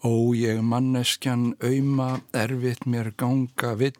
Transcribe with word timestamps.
Ó 0.00 0.32
ég 0.32 0.62
manneskjan 0.64 1.58
auðma 1.60 2.22
erfitt 2.32 2.86
mér 2.88 3.10
ganga 3.20 3.74
vill, 3.76 3.98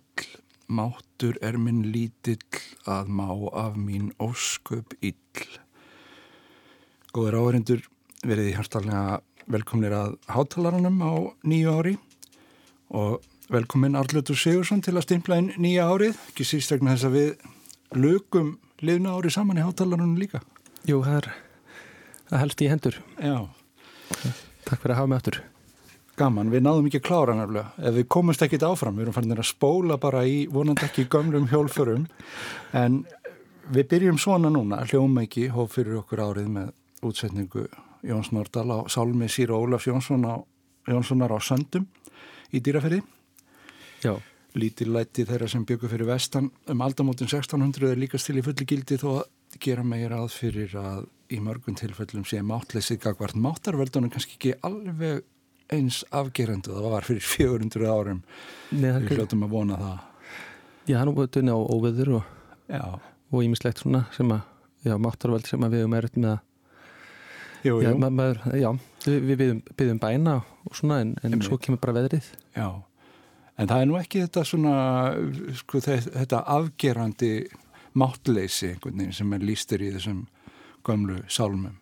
máttur 0.72 1.36
er 1.44 1.58
minn 1.60 1.90
lítill 1.92 2.40
að 2.88 3.10
má 3.12 3.26
af 3.52 3.76
mín 3.76 4.06
ósköp 4.16 4.94
ill. 5.04 5.44
Góður 7.12 7.36
áherindur, 7.42 7.84
verið 8.24 8.48
hjartalega 8.54 9.20
velkomnir 9.52 9.98
að 9.98 10.16
hátalarunum 10.32 11.04
á 11.04 11.12
nýju 11.44 11.76
ári 11.76 11.94
og 12.96 13.20
velkomin 13.52 14.00
Arlötu 14.00 14.32
Sigursson 14.32 14.80
til 14.80 14.96
að 14.96 15.04
stimpla 15.10 15.42
inn 15.42 15.52
nýja 15.60 15.84
árið, 15.84 16.16
ekki 16.32 16.48
sístegna 16.48 16.96
þess 16.96 17.10
að 17.10 17.16
við 17.18 18.00
lögum 18.00 18.54
liðna 18.80 19.18
ári 19.20 19.36
saman 19.36 19.60
í 19.60 19.68
hátalarunum 19.68 20.16
líka. 20.16 20.40
Jú, 20.88 21.04
það 21.04 21.20
er 21.20 21.32
að 22.32 22.44
helst 22.46 22.64
í 22.64 22.72
hendur. 22.72 23.02
Já. 23.20 23.44
Takk 24.64 24.78
fyrir 24.80 24.96
að 24.96 25.02
hafa 25.02 25.12
mig 25.12 25.20
aftur 25.20 25.42
gaman, 26.20 26.52
við 26.52 26.64
náðum 26.66 26.88
ekki 26.90 27.00
að 27.00 27.06
klára 27.08 27.36
nefnilega, 27.38 27.72
ef 27.80 27.96
við 27.96 28.08
komumst 28.14 28.44
ekkit 28.46 28.66
áfram, 28.68 28.96
við 28.98 29.06
erum 29.06 29.16
farin 29.16 29.36
að 29.36 29.48
spóla 29.48 29.96
bara 30.00 30.24
í 30.28 30.42
vonandi 30.52 30.86
ekki 30.86 31.06
gömlum 31.10 31.48
hjólfurum 31.50 32.06
en 32.76 33.04
við 33.70 33.88
byrjum 33.94 34.18
svona 34.20 34.50
núna, 34.52 34.82
hljóma 34.90 35.24
ekki 35.26 35.48
hóf 35.54 35.78
fyrir 35.78 36.02
okkur 36.02 36.24
árið 36.28 36.50
með 36.56 36.74
útsetningu 37.06 37.68
Jóns 38.06 38.30
Nordal 38.32 38.68
á 38.72 38.78
Sálmi 38.88 39.28
Sýra 39.28 39.56
Ólaf 39.56 39.86
Jónsson 39.88 40.24
á, 40.24 40.40
Jónssonar 40.88 41.32
á 41.36 41.38
Söndum 41.40 41.86
í 42.52 42.60
dýraferði 42.60 43.02
Já. 44.00 44.16
Lítillætti 44.58 45.26
þeirra 45.28 45.46
sem 45.50 45.64
byggur 45.66 45.92
fyrir 45.92 46.08
vestan. 46.08 46.48
Um 46.66 46.80
aldamótin 46.82 47.28
1600 47.28 47.92
er 47.92 48.00
líkast 48.00 48.26
til 48.26 48.40
í 48.40 48.44
fulli 48.44 48.66
gildi 48.66 48.98
þó 48.98 49.10
að 49.20 49.60
gera 49.62 49.84
meira 49.86 50.22
að 50.24 50.32
fyrir 50.34 50.74
að 50.80 51.04
í 51.30 51.38
mörgum 51.44 51.76
tilfellum 51.78 52.24
sé 52.26 52.40
máttleysið 52.42 53.02
gagvart 53.04 53.38
máttarvöldunum 53.38 54.10
kannski 54.10 54.38
ekki 54.38 54.56
alveg 54.66 55.22
eins 55.74 56.02
afgerandu 56.14 56.74
það 56.74 56.92
var 56.94 57.06
fyrir 57.06 57.26
400 57.36 57.90
árum. 57.90 58.22
Nei, 58.74 58.92
við 59.04 59.16
hljóttum 59.18 59.46
að 59.46 59.54
vona 59.54 59.80
það. 59.80 59.96
Já, 60.90 60.96
hann 60.98 61.14
var 61.14 61.30
dönni 61.30 61.54
á 61.54 61.58
óveður 61.60 62.14
og 63.30 63.42
ímislegt 63.44 63.82
svona 63.82 64.04
sem 64.14 64.30
að 64.34 64.46
já, 64.86 64.94
máttarveld 64.98 65.48
sem 65.48 65.62
að 65.66 65.74
við 65.76 65.84
erum 65.84 65.96
erut 65.98 66.16
með 66.18 66.30
að 66.32 66.38
jú, 67.66 67.74
jú. 67.74 67.80
Já, 67.84 67.90
maður, 68.00 68.40
já, 68.58 68.70
við 69.06 69.42
byggðum 69.76 70.00
bæna 70.02 70.36
og 70.66 70.78
svona 70.78 71.00
en, 71.04 71.16
en 71.22 71.42
svo 71.44 71.58
kemur 71.60 71.82
bara 71.82 71.98
veðrið. 72.00 72.30
Já, 72.56 72.68
en 73.60 73.70
það 73.70 73.84
er 73.84 73.90
nú 73.90 73.98
ekki 74.00 74.24
þetta 74.24 74.46
svona 74.48 74.74
sko, 75.60 75.82
þetta 75.84 76.42
afgerandi 76.56 77.32
máttleysi 78.00 78.76
sem 79.14 79.36
er 79.36 79.44
lístur 79.44 79.82
í 79.82 79.92
þessum 79.96 80.24
gömlu 80.86 81.20
sálmum 81.28 81.79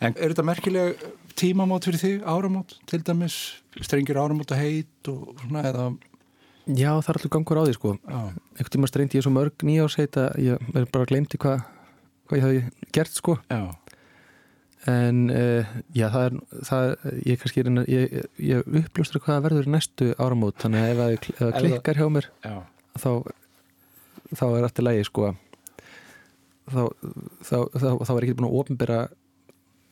En 0.00 0.14
er 0.16 0.32
þetta 0.32 0.44
merkileg 0.48 1.02
tímamót 1.36 1.84
fyrir 1.88 2.00
því, 2.00 2.12
áramót 2.24 2.78
til 2.88 3.02
dæmis, 3.04 3.36
strengir 3.84 4.20
áramót 4.20 4.52
að 4.54 4.62
heit 4.64 5.10
og 5.12 5.34
svona 5.42 5.64
eða? 5.68 5.90
Já, 6.70 6.92
það 7.00 7.10
er 7.10 7.18
alltaf 7.18 7.32
gangur 7.34 7.60
á 7.60 7.64
því 7.66 7.74
sko. 7.76 7.92
Ekkert 8.56 8.74
tíma 8.76 8.88
strengti 8.88 9.18
ég 9.18 9.26
svo 9.26 9.32
mörg 9.34 9.64
nýjásheit 9.66 10.16
að 10.20 10.40
ég 10.44 10.72
er 10.76 10.88
bara 10.92 11.08
glemti 11.08 11.40
hvað 11.40 11.62
hva 12.30 12.38
ég 12.38 12.46
hafi 12.46 12.90
gert 12.94 13.16
sko. 13.16 13.36
Já. 13.50 13.74
En 14.88 15.26
uh, 15.28 15.72
já, 15.92 16.06
það 16.08 16.22
er, 16.24 16.36
það, 16.64 16.90
ég 17.28 17.40
kannski 17.42 17.64
er, 17.64 17.70
ég, 17.90 18.14
ég 18.40 18.70
uppljóstur 18.80 19.20
hvað 19.24 19.42
verður 19.48 19.68
næstu 19.74 20.12
áramót, 20.16 20.56
þannig 20.62 20.86
að 20.86 21.12
ef 21.12 21.28
það 21.36 21.56
klikkar 21.58 22.00
hjá 22.00 22.06
mér, 22.14 22.30
þá, 22.96 23.10
þá 24.32 24.44
er 24.46 24.64
alltaf 24.64 24.86
lægi 24.86 25.08
sko. 25.10 25.34
Þá, 26.70 26.82
þá, 27.44 27.56
þá, 27.74 27.88
þá 28.06 28.12
er 28.14 28.24
ekki 28.24 28.38
búin 28.38 28.48
að 28.48 28.58
ofnbæra 28.62 29.00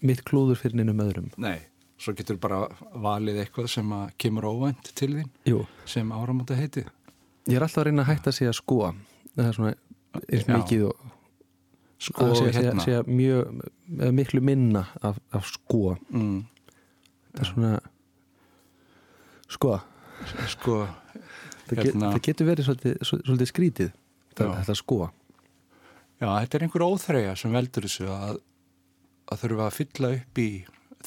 mitt 0.04 0.22
klúður 0.26 0.60
fyrir 0.60 0.78
nynum 0.80 1.02
öðrum 1.04 1.28
Nei, 1.40 1.58
svo 2.00 2.14
getur 2.18 2.38
bara 2.40 2.64
valið 2.94 3.42
eitthvað 3.42 3.70
sem 3.72 3.92
kemur 4.20 4.48
óvænt 4.50 4.92
til 4.98 5.12
þín 5.16 5.30
Jú. 5.48 5.64
sem 5.88 6.14
áramóta 6.14 6.58
heiti 6.58 6.86
Ég 7.48 7.56
er 7.56 7.64
alltaf 7.64 7.82
að 7.82 7.88
reyna 7.88 8.04
að 8.04 8.10
hætta 8.12 8.32
að 8.32 8.38
segja 8.40 8.56
sko 8.56 8.80
það 9.34 9.46
er 9.46 9.56
svona 9.56 9.74
eins 10.28 10.48
mikið 10.48 10.88
og 10.88 11.06
sko 12.08 12.28
að 12.28 12.36
segja, 12.38 12.54
hérna. 12.60 12.84
segja 12.86 13.02
mjög, 13.06 13.62
miklu 14.14 14.42
minna 14.44 14.84
af, 15.02 15.18
af 15.34 15.46
sko 15.50 15.96
mm. 16.14 16.40
það 17.34 17.44
er 17.44 17.52
svona 17.52 17.72
sko 19.48 19.76
sko 20.54 20.80
það, 21.66 21.80
hérna. 21.82 22.12
það 22.12 22.20
getur 22.28 22.50
verið 22.52 22.68
svolítið, 22.68 22.98
svolítið 23.10 23.50
skrítið 23.52 23.94
það, 24.36 24.52
þetta 24.60 24.78
sko 24.78 25.00
Já, 26.18 26.32
þetta 26.34 26.56
er 26.56 26.62
einhver 26.66 26.82
óþreyja 26.82 27.34
sem 27.38 27.52
veldur 27.54 27.84
þessu 27.86 28.08
að 28.10 28.38
að 29.28 29.42
þurfa 29.42 29.66
að 29.68 29.76
fylla 29.78 30.12
upp 30.18 30.40
í 30.42 30.48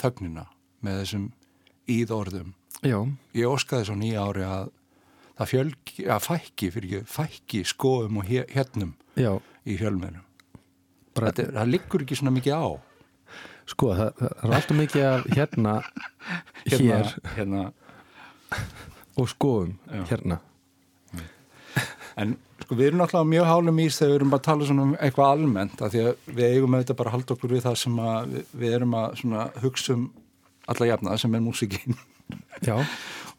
þögnina 0.01 0.45
með 0.85 0.99
þessum 1.01 1.25
íðorðum. 1.91 2.53
Já. 2.81 2.97
Ég 3.37 3.51
óskaði 3.51 3.87
svo 3.89 3.97
nýja 3.99 4.25
ári 4.25 4.45
að 4.47 4.69
það 5.41 5.51
fjölgi, 5.51 6.05
að 6.05 6.23
fækki, 6.27 6.69
fyrir 6.75 6.89
ekki, 6.89 7.11
fækki 7.15 7.63
skoðum 7.69 8.21
og 8.21 8.29
hérnum 8.29 8.93
Já. 9.17 9.33
í 9.65 9.77
fjölmennum. 9.79 10.25
Þetta, 11.17 11.49
það 11.57 11.71
liggur 11.73 12.05
ekki 12.05 12.17
svona 12.17 12.33
mikið 12.37 12.55
á. 12.55 12.69
Sko, 13.71 13.91
það, 13.95 14.13
það 14.19 14.45
er 14.45 14.55
alltaf 14.57 14.77
mikið 14.77 15.07
af 15.07 15.25
hérna, 15.35 15.73
hérna 16.65 16.85
hér 16.85 17.11
hérna, 17.35 17.65
og 19.19 19.29
skoðum 19.31 19.75
Já. 19.87 20.03
hérna. 20.11 20.39
En 22.21 22.35
sko 22.61 22.77
við 22.77 22.91
erum 22.91 23.01
náttúrulega 23.01 23.31
mjög 23.31 23.49
hálum 23.49 23.81
ís 23.81 23.97
þegar 23.99 24.11
við 24.11 24.19
erum 24.19 24.33
bara 24.33 24.41
að 24.41 24.47
tala 24.49 24.67
svona 24.69 24.85
um 24.87 24.93
eitthvað 24.97 25.33
almennt 25.35 25.81
af 25.81 25.93
því 25.93 26.03
að 26.05 26.29
við 26.37 26.55
eigum 26.55 26.75
auðvitað 26.77 26.99
bara 27.01 27.11
að 27.11 27.15
halda 27.17 27.35
okkur 27.35 27.53
við 27.55 27.65
það 27.65 27.77
sem 27.81 27.99
að 28.05 28.35
við 28.61 28.75
erum 28.77 28.95
að 28.99 29.59
hugsa 29.63 29.95
um 29.97 30.05
alla 30.71 30.89
jafna 30.91 31.17
sem 31.17 31.35
er 31.35 31.43
músikinn 31.45 31.97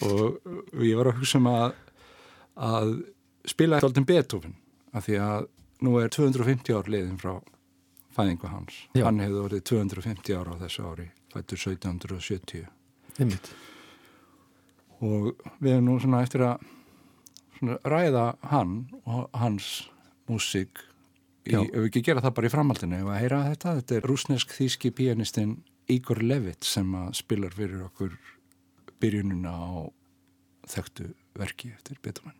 og 0.08 0.82
ég 0.82 0.98
var 0.98 1.12
að 1.12 1.18
hugsa 1.20 1.40
um 1.40 1.48
að, 1.52 1.78
að 2.70 2.92
spila 3.48 3.78
eitthvað 3.78 4.06
Beethoven 4.10 4.56
af 4.92 5.06
því 5.06 5.18
að 5.24 5.48
nú 5.82 5.96
er 5.98 6.12
250 6.12 6.76
ár 6.78 6.90
liðin 6.90 7.18
frá 7.20 7.34
fæðingu 8.12 8.50
hans 8.52 8.76
Já. 8.92 9.06
hann 9.06 9.22
hefði 9.22 9.42
orðið 9.46 9.64
250 9.70 10.38
ára 10.38 10.56
á 10.58 10.62
þessu 10.66 10.86
ári 10.90 11.08
fættur 11.32 11.62
1770 11.62 12.66
Einmitt. 13.20 13.50
og 15.00 15.32
við 15.58 15.76
erum 15.76 15.88
nú 15.88 15.98
svona 16.02 16.22
eftir 16.26 16.44
að 16.46 16.66
ræða 17.62 18.26
hann 18.50 18.74
og 19.04 19.28
hans 19.38 19.88
músík 20.30 20.82
ef 21.46 21.70
við 21.72 21.88
ekki 21.88 22.04
gera 22.06 22.22
það 22.22 22.36
bara 22.36 22.50
í 22.50 22.52
framhaldinu 22.54 23.00
ef 23.00 23.10
að 23.10 23.20
heyra 23.22 23.40
þetta, 23.50 23.74
þetta 23.80 23.96
er 23.96 24.08
rúsnesk 24.10 24.54
þýski 24.58 24.92
pianistinn 24.98 25.56
Igor 25.90 26.22
Levit 26.22 26.64
sem 26.66 26.94
spilar 27.16 27.54
fyrir 27.56 27.82
okkur 27.88 28.14
byrjununa 29.02 29.50
á 29.50 29.70
þekktu 30.70 31.10
verki 31.38 31.72
eftir 31.74 31.98
Beethoven 32.02 32.38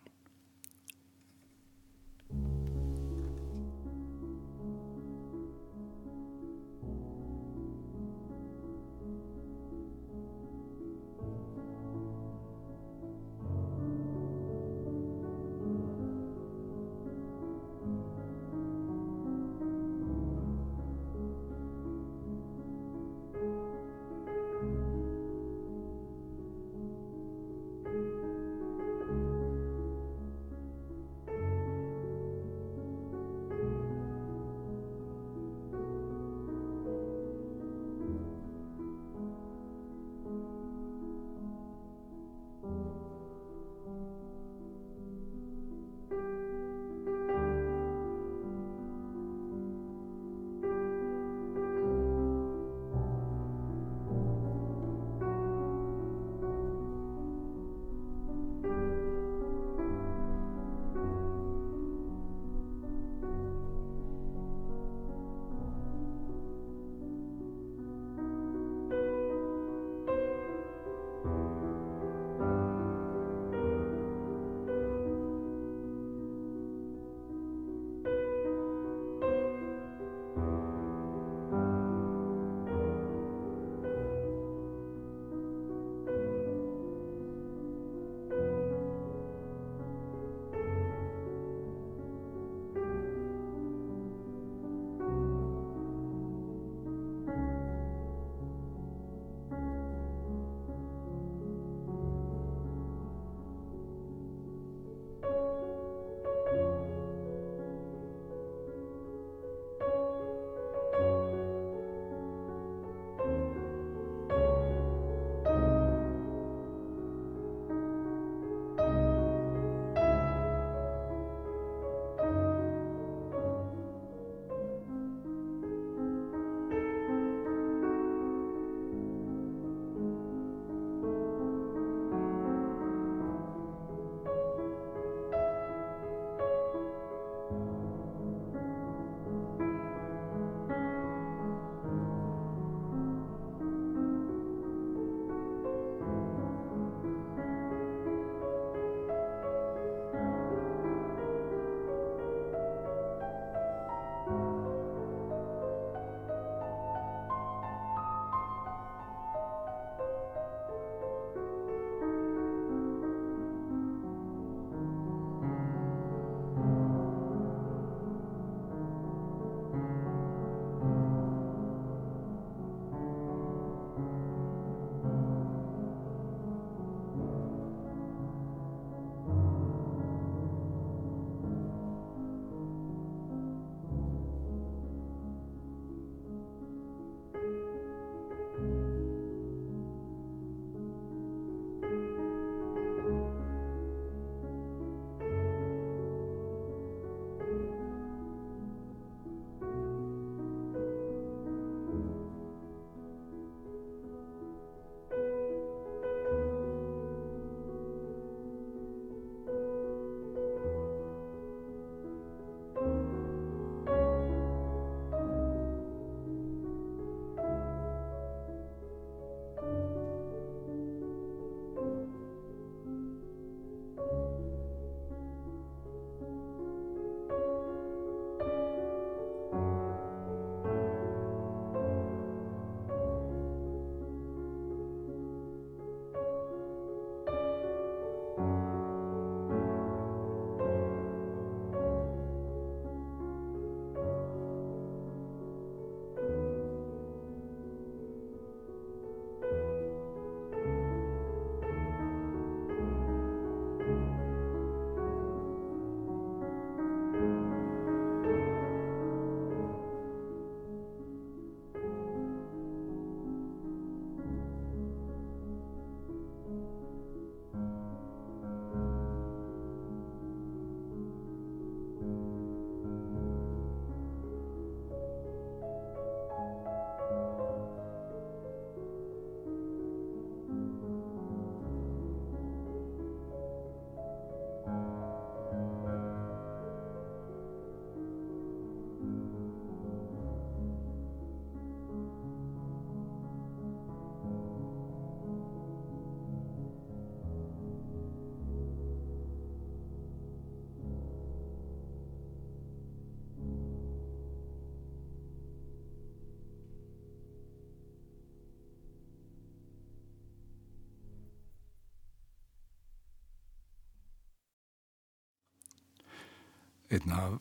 einn 316.96 317.14
af 317.16 317.38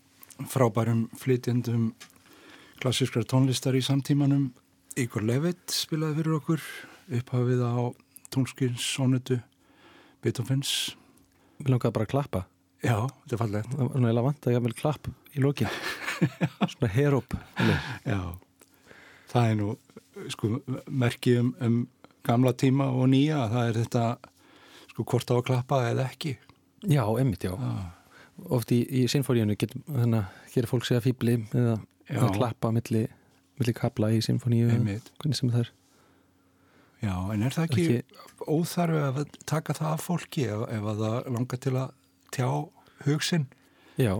frábærum 0.51 1.05
flytjendum 1.19 1.91
klassískra 2.81 3.23
tónlistar 3.27 3.77
í 3.77 3.83
samtímanum. 3.85 4.49
Ígor 4.99 5.23
Levitt 5.27 5.71
spilaði 5.73 6.19
fyrir 6.19 6.37
okkur 6.39 6.63
upphafið 7.19 7.61
á 7.63 7.75
tónskins 8.33 8.85
sonutu 8.95 9.37
Beethoven's. 10.21 10.95
Við 11.61 11.73
langaði 11.75 11.95
bara 11.97 12.07
að 12.07 12.13
klappa. 12.15 12.43
Já, 12.81 12.95
þetta 13.05 13.35
er 13.35 13.41
fallegt. 13.43 13.71
Það 13.71 13.81
var 13.81 13.91
náttúrulega 13.91 14.25
vant 14.25 14.45
að 14.45 14.53
ég 14.53 14.59
haf 14.59 14.65
vel 14.65 14.77
klapp 14.79 15.09
í 15.31 15.43
lókin 15.43 15.69
Svona 16.73 16.89
heróp 16.91 17.35
Já, 18.05 18.21
það 19.31 19.45
er 19.51 19.57
nú 19.59 19.69
sko 20.33 20.49
merkið 20.89 21.39
um, 21.43 21.51
um 21.61 21.77
gamla 22.25 22.53
tíma 22.57 22.89
og 22.93 23.09
nýja 23.13 23.45
það 23.53 23.69
er 23.69 23.79
þetta 23.83 24.05
sko 24.91 25.05
hvort 25.13 25.31
á 25.31 25.35
að 25.37 25.45
klappa 25.47 25.81
eða 25.91 26.09
ekki. 26.09 26.35
Já, 26.89 27.05
emmitt, 27.21 27.45
já. 27.45 27.53
Ah. 27.55 28.00
Oft 28.49 28.71
í, 28.73 28.81
í 28.81 29.05
sinfóníunu 29.11 29.57
getur 29.59 29.83
þannig 29.85 30.23
að 30.23 30.57
er 30.61 30.69
fólk 30.69 30.87
segja 30.87 31.03
fýbli 31.03 31.37
eða 31.53 31.77
að 32.09 32.33
klappa 32.35 32.71
milli, 32.73 33.05
milli 33.59 33.75
kapla 33.77 34.11
í 34.15 34.21
sinfoníu 34.25 34.71
hvernig 34.71 35.37
sem 35.37 35.51
það 35.51 35.65
er. 35.65 35.71
Já, 37.01 37.15
en 37.33 37.45
er 37.45 37.55
það 37.55 37.67
ekki, 37.67 37.85
ekki 37.97 38.49
óþarfi 38.51 39.01
að 39.07 39.21
taka 39.49 39.73
það 39.77 39.93
af 39.95 40.03
fólki 40.05 40.45
ef, 40.49 40.65
ef 40.69 40.89
að 40.91 41.01
það 41.05 41.31
langar 41.37 41.61
til 41.61 41.73
að 41.81 41.95
tjá 42.35 42.49
hugsin 43.07 43.47
Já. 43.99 44.13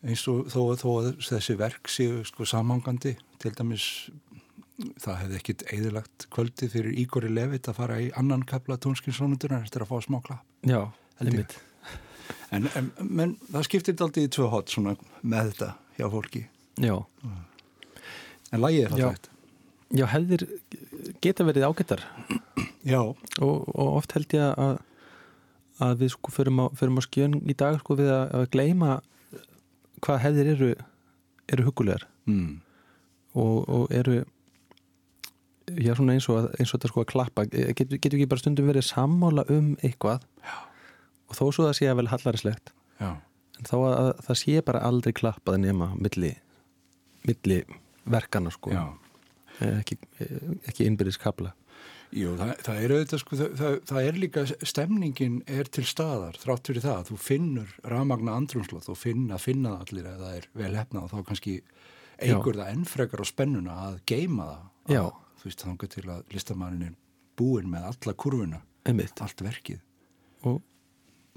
Eins 0.00 0.22
og 0.32 0.46
þó, 0.48 0.60
þó 0.80 0.90
að 0.94 1.08
þessi 1.26 1.56
verk 1.60 1.90
séu 1.92 2.20
sko 2.24 2.46
samhangandi 2.48 3.16
til 3.42 3.52
dæmis 3.58 3.88
það 5.02 5.18
hefði 5.24 5.40
ekkit 5.40 5.64
eðilagt 5.74 6.28
kvöldi 6.32 6.70
fyrir 6.72 6.96
Ígori 7.02 7.28
Levit 7.32 7.68
að 7.68 7.82
fara 7.82 7.98
í 8.00 8.08
annan 8.16 8.46
kapla 8.48 8.78
tónskinsónundunar 8.80 9.66
eftir 9.66 9.84
að 9.84 9.90
fá 9.92 10.06
smá 10.06 10.22
klapp. 10.24 10.46
Já, 10.64 10.86
einmitt 11.20 11.58
en, 12.50 12.68
en, 12.76 12.90
en 13.00 13.34
það 13.50 13.66
skiptir 13.68 14.00
aldrei 14.00 14.26
í 14.26 14.32
tvö 14.32 14.48
hot 14.52 14.76
með 14.80 15.52
þetta 15.52 15.72
hjá 15.98 16.06
fólki. 16.12 16.44
Já. 16.80 16.96
En 18.50 18.62
lægið 18.64 18.84
er 18.84 18.94
fallegt. 18.94 19.30
Já, 19.90 20.04
hefðir 20.06 20.44
geta 21.18 21.42
verið 21.42 21.66
ágættar 21.66 22.04
Já. 22.86 23.00
Og, 23.02 23.56
og 23.74 23.96
oft 23.98 24.14
held 24.14 24.36
ég 24.36 24.54
að 24.54 24.78
að 25.80 26.02
við 26.02 26.12
sko 26.12 26.32
förum 26.34 26.60
á, 26.60 26.66
á 26.68 27.02
skjön 27.06 27.38
í 27.48 27.56
dag 27.56 27.78
sko 27.80 27.96
við 27.96 28.10
að, 28.12 28.24
að 28.36 28.50
gleima 28.52 28.98
hvað 30.04 30.22
hefðir 30.26 30.50
eru 30.54 30.68
eru 31.50 31.64
hugulegar 31.66 32.04
mm. 32.28 32.60
og, 33.32 33.56
og 33.64 33.94
eru 33.94 34.20
já 35.80 35.94
svona 35.96 36.16
eins 36.16 36.28
og, 36.28 36.50
eins 36.58 36.70
og 36.70 36.80
þetta 36.80 36.90
sko 36.90 37.04
að 37.04 37.10
klappa. 37.12 37.46
Getur 37.48 37.98
get 37.98 38.14
ekki 38.14 38.28
bara 38.30 38.42
stundum 38.42 38.68
verið 38.68 38.88
sammála 38.88 39.44
um 39.54 39.72
eitthvað. 39.80 40.24
Og 41.30 41.38
þó 41.38 41.44
svo 41.48 41.68
það 41.68 41.76
sé 41.78 41.90
að 41.90 42.00
vel 42.00 42.10
hallarislegt 42.12 42.74
en 43.00 43.68
þá 43.68 43.76
að, 43.76 43.94
að 43.94 44.10
það 44.26 44.40
sé 44.42 44.64
bara 44.66 44.82
aldrei 44.88 45.14
klappað 45.16 45.60
nema 45.62 45.92
milli, 45.96 46.34
milli 47.28 47.62
verkana 48.10 48.52
sko. 48.52 48.72
Eh, 49.60 49.80
ekki, 49.80 49.98
eh, 50.24 50.36
ekki 50.70 50.86
innbyrðis 50.88 51.20
kapla 51.20 51.54
Jú, 52.10 52.32
það, 52.34 52.50
það 52.66 52.80
er 52.82 52.92
auðvitað 52.94 53.20
sko, 53.22 53.36
það, 53.38 53.74
það 53.86 54.06
er 54.08 54.16
líka 54.18 54.42
stemningin 54.66 55.36
er 55.46 55.68
til 55.70 55.84
staðar 55.86 56.38
þrátt 56.42 56.70
fyrir 56.70 56.82
það, 56.82 57.04
þú 57.12 57.18
finnur 57.22 57.74
rafmagna 57.86 58.34
andrumslóð, 58.34 58.88
þú 58.88 58.96
finna, 58.98 59.38
finna 59.38 59.76
allir 59.84 60.08
að 60.10 60.24
það 60.24 60.38
er 60.40 60.48
vel 60.58 60.72
hefnað 60.74 61.04
og 61.04 61.12
þá 61.12 61.28
kannski 61.28 61.54
eigur 62.18 62.58
það 62.58 62.72
ennfrekar 62.72 63.22
á 63.22 63.26
spennuna 63.30 63.76
að 63.86 64.00
geima 64.10 64.48
það. 64.48 64.64
Já. 64.90 65.02
að, 65.04 65.12
þú 65.38 65.48
veist, 65.50 65.62
þá 65.62 65.86
til 65.94 66.04
að 66.08 66.34
listamannin 66.34 66.88
er 66.88 66.98
búin 67.38 67.70
með 67.70 67.86
alla 67.92 68.16
kurvuna 68.24 68.60
Einmitt. 68.90 69.22
allt 69.22 69.46
verkið. 69.46 69.78
Og 70.50 70.58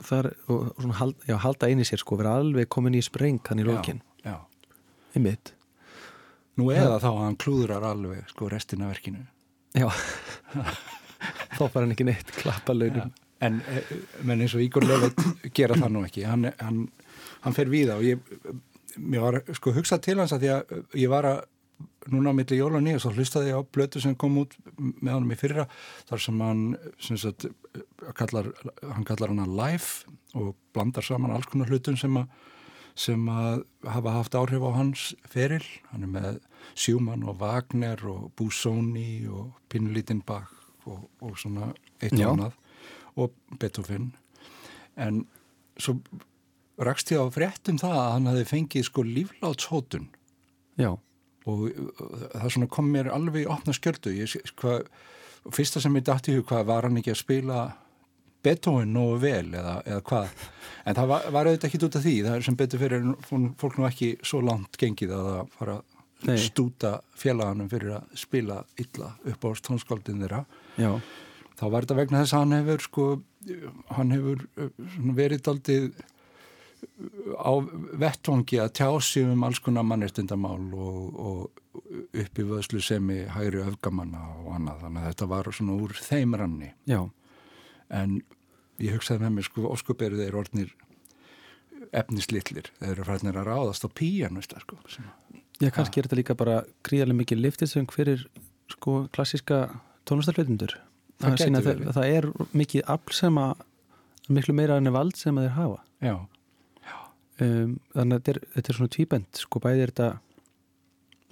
það 0.01 0.19
er, 0.19 0.29
og, 0.47 0.71
svona, 0.79 0.97
hald, 0.99 1.27
já, 1.27 1.35
halda 1.43 1.69
eini 1.69 1.85
sér 1.87 2.01
sko, 2.01 2.17
vera 2.19 2.37
alveg 2.39 2.69
komin 2.71 2.97
í 2.97 3.03
spreng 3.05 3.41
hann 3.49 3.61
í 3.61 3.67
lókin 3.67 4.01
Einmitt. 5.13 5.51
Nú 6.57 6.71
eða 6.73 6.97
þá 7.01 7.09
að 7.11 7.19
hann 7.19 7.35
klúðrar 7.41 7.83
alveg 7.85 8.29
sko 8.31 8.47
restina 8.49 8.87
verkinu. 8.89 9.19
Já, 9.77 9.85
þá 11.57 11.63
fara 11.67 11.83
hann 11.83 11.93
ekki 11.93 12.07
neitt 12.07 12.33
klappa 12.33 12.73
launum. 12.73 13.13
En 13.43 13.59
menn 14.25 14.41
eins 14.41 14.55
og 14.57 14.63
Ígor 14.63 14.85
Löfveit 14.87 15.51
gera 15.53 15.77
það 15.77 15.93
nú 15.93 16.03
ekki, 16.07 16.23
hann, 16.25 16.47
hann, 16.57 16.85
hann 17.43 17.57
fer 17.57 17.69
við 17.69 17.91
á 17.93 17.97
ég, 18.05 18.21
mér 18.97 19.25
var 19.25 19.39
sko 19.57 19.73
hugsað 19.75 20.03
til 20.05 20.17
hans 20.21 20.33
að 20.33 20.45
því 20.45 20.51
að 20.55 20.75
ég 21.03 21.11
var 21.13 21.27
að 21.29 21.41
núna 22.11 22.31
á 22.31 22.37
milli 22.37 22.57
jól 22.59 22.77
og 22.77 22.83
nýja, 22.83 23.01
svo 23.01 23.13
hlustaði 23.13 23.51
ég 23.51 23.59
á 23.59 23.63
blötu 23.63 24.01
sem 24.03 24.15
kom 24.19 24.37
út 24.41 24.55
með 24.77 25.13
honum 25.13 25.35
í 25.35 25.39
fyrra 25.39 25.67
þar 26.09 26.23
sem 26.25 26.41
hann 26.43 26.63
sem 27.01 27.19
sagt, 27.19 27.45
kallar, 28.17 28.49
hann 28.81 29.07
kallar 29.07 29.31
hann 29.33 29.45
að 29.45 29.55
live 29.59 30.39
og 30.39 30.55
blandar 30.75 31.05
saman 31.05 31.33
alls 31.35 31.47
konar 31.51 31.71
hlutun 31.71 31.99
sem 31.99 32.17
að 32.19 32.27
sem 32.93 33.21
að 33.29 33.63
hafa 33.89 34.11
haft 34.19 34.35
áhrif 34.37 34.61
á 34.61 34.71
hans 34.75 35.05
feril, 35.25 35.63
hann 35.89 36.05
er 36.05 36.11
með 36.13 36.35
Sjúmann 36.77 37.23
og 37.25 37.39
Wagner 37.41 38.03
og 38.05 38.27
Busoni 38.37 39.25
og 39.25 39.55
Pinnlítinn 39.73 40.21
Bach 40.25 40.51
og, 40.85 41.07
og 41.23 41.39
svona 41.41 41.71
eitt 41.99 42.13
og 42.19 42.27
annað 42.35 42.59
og 43.17 43.33
Beethoven. 43.57 44.11
En 44.93 45.23
svo 45.81 45.97
rakst 46.77 47.09
ég 47.13 47.21
á 47.21 47.33
fréttum 47.33 47.81
það 47.81 47.97
að 47.97 48.11
hann 48.11 48.29
hafi 48.29 48.45
fengið 48.51 48.87
sko 48.89 49.07
líflátshótun. 49.07 50.07
Já 50.77 50.93
og 51.49 51.65
það 52.33 52.49
svona 52.55 52.71
kom 52.71 52.91
mér 52.93 53.11
alveg 53.13 53.45
í 53.45 53.49
opna 53.51 53.75
skjöldu. 53.75 54.13
Ég, 54.15 54.35
hva, 54.61 54.79
fyrsta 55.51 55.81
sem 55.83 55.95
ég 55.99 56.05
dætti 56.07 56.37
hug 56.37 56.45
hvað 56.49 56.67
var 56.69 56.87
hann 56.87 56.99
ekki 57.01 57.13
að 57.13 57.23
spila 57.23 57.63
Beethoven 58.43 58.91
nógu 58.91 59.19
vel 59.23 59.53
eða, 59.55 59.77
eða 59.87 60.03
hvað? 60.09 60.45
En 60.83 60.97
það 60.97 61.09
var, 61.13 61.27
var 61.31 61.49
auðvitað 61.49 61.69
ekki 61.69 61.83
út 61.87 61.97
af 61.99 62.05
því. 62.05 62.15
Það 62.25 62.37
er 62.37 62.45
sem 62.47 62.59
betur 62.59 62.81
fyrir 62.81 63.05
fólk 63.59 63.77
nú 63.79 63.87
ekki 63.87 64.09
svo 64.23 64.41
langt 64.43 64.79
gengið 64.79 65.13
að 65.15 65.27
það 65.29 65.53
fara 65.59 65.75
að 65.79 65.91
stúta 66.43 66.93
félaganum 67.19 67.69
fyrir 67.71 67.97
að 67.97 68.17
spila 68.19 68.61
illa 68.79 69.13
upp 69.31 69.47
á 69.47 69.49
tónskáldin 69.67 70.23
þeirra. 70.23 70.43
Já. 70.79 70.91
þá 71.59 71.65
var 71.69 71.85
þetta 71.85 71.97
vegna 71.99 72.23
þess 72.23 72.35
að 72.35 72.43
hann 72.43 72.57
hefur 72.57 72.83
sko, 72.87 73.07
hann 73.97 74.13
hefur 74.15 74.45
uh, 74.57 74.69
verið 75.19 75.49
aldrei 75.51 75.77
á 77.39 77.51
vettvangi 78.01 78.59
að 78.61 78.71
tjási 78.79 79.23
um 79.27 79.43
alls 79.47 79.61
konar 79.63 79.85
mannestundamál 79.87 80.61
og, 80.73 81.19
og 81.19 81.81
uppi 82.23 82.45
vöðslu 82.47 82.81
sem 82.83 83.09
í 83.13 83.23
hægri 83.33 83.63
öfgamanna 83.63 84.21
og 84.43 84.53
annað. 84.57 84.85
Þannig 84.85 85.03
að 85.03 85.11
þetta 85.11 85.29
var 85.33 85.51
svona 85.57 85.77
úr 85.79 85.97
þeim 85.97 86.37
ranni. 86.39 86.71
Já. 86.89 87.01
En 87.93 88.21
ég 88.81 88.95
hugsaði 88.97 89.25
með 89.25 89.35
mér 89.37 89.49
sko 89.49 89.67
óskuberið 89.71 90.23
þeir 90.25 90.39
orðnir 90.43 90.73
efnislillir, 91.93 92.71
þeir 92.79 92.93
eru 92.95 93.05
fræðinir 93.05 93.41
að 93.41 93.49
ráðast 93.51 93.85
á 93.85 93.89
píjanu 93.93 94.41
sko, 94.41 94.79
Já, 95.61 95.69
kannski 95.69 95.99
er 96.01 96.07
þetta 96.07 96.17
líka 96.17 96.35
bara 96.37 96.63
gríðarlega 96.85 97.19
mikið 97.19 97.43
liftisöng 97.43 97.91
fyrir 97.93 98.23
sko 98.71 99.03
klassiska 99.13 99.67
tónlistarfleitundur 100.09 100.73
það, 101.21 101.43
það, 101.53 101.83
það 101.95 102.15
er 102.17 102.27
mikið 102.57 102.85
afl 102.95 103.15
sem 103.15 103.37
að 103.39 103.61
miklu 104.33 104.55
meira 104.57 104.79
enn 104.79 104.91
vald 104.95 105.19
sem 105.19 105.37
að 105.37 105.47
þeir 105.47 105.55
hafa. 105.57 105.79
Já. 106.03 106.15
Um, 107.41 107.77
þannig 107.95 108.13
að 108.13 108.19
þetta 108.19 108.33
er, 108.33 108.39
þetta 108.53 108.69
er 108.69 108.77
svona 108.77 108.93
tvíbent 108.93 109.39
sko 109.41 109.59
bæði 109.63 109.81
er 109.81 109.91
þetta 109.93 110.09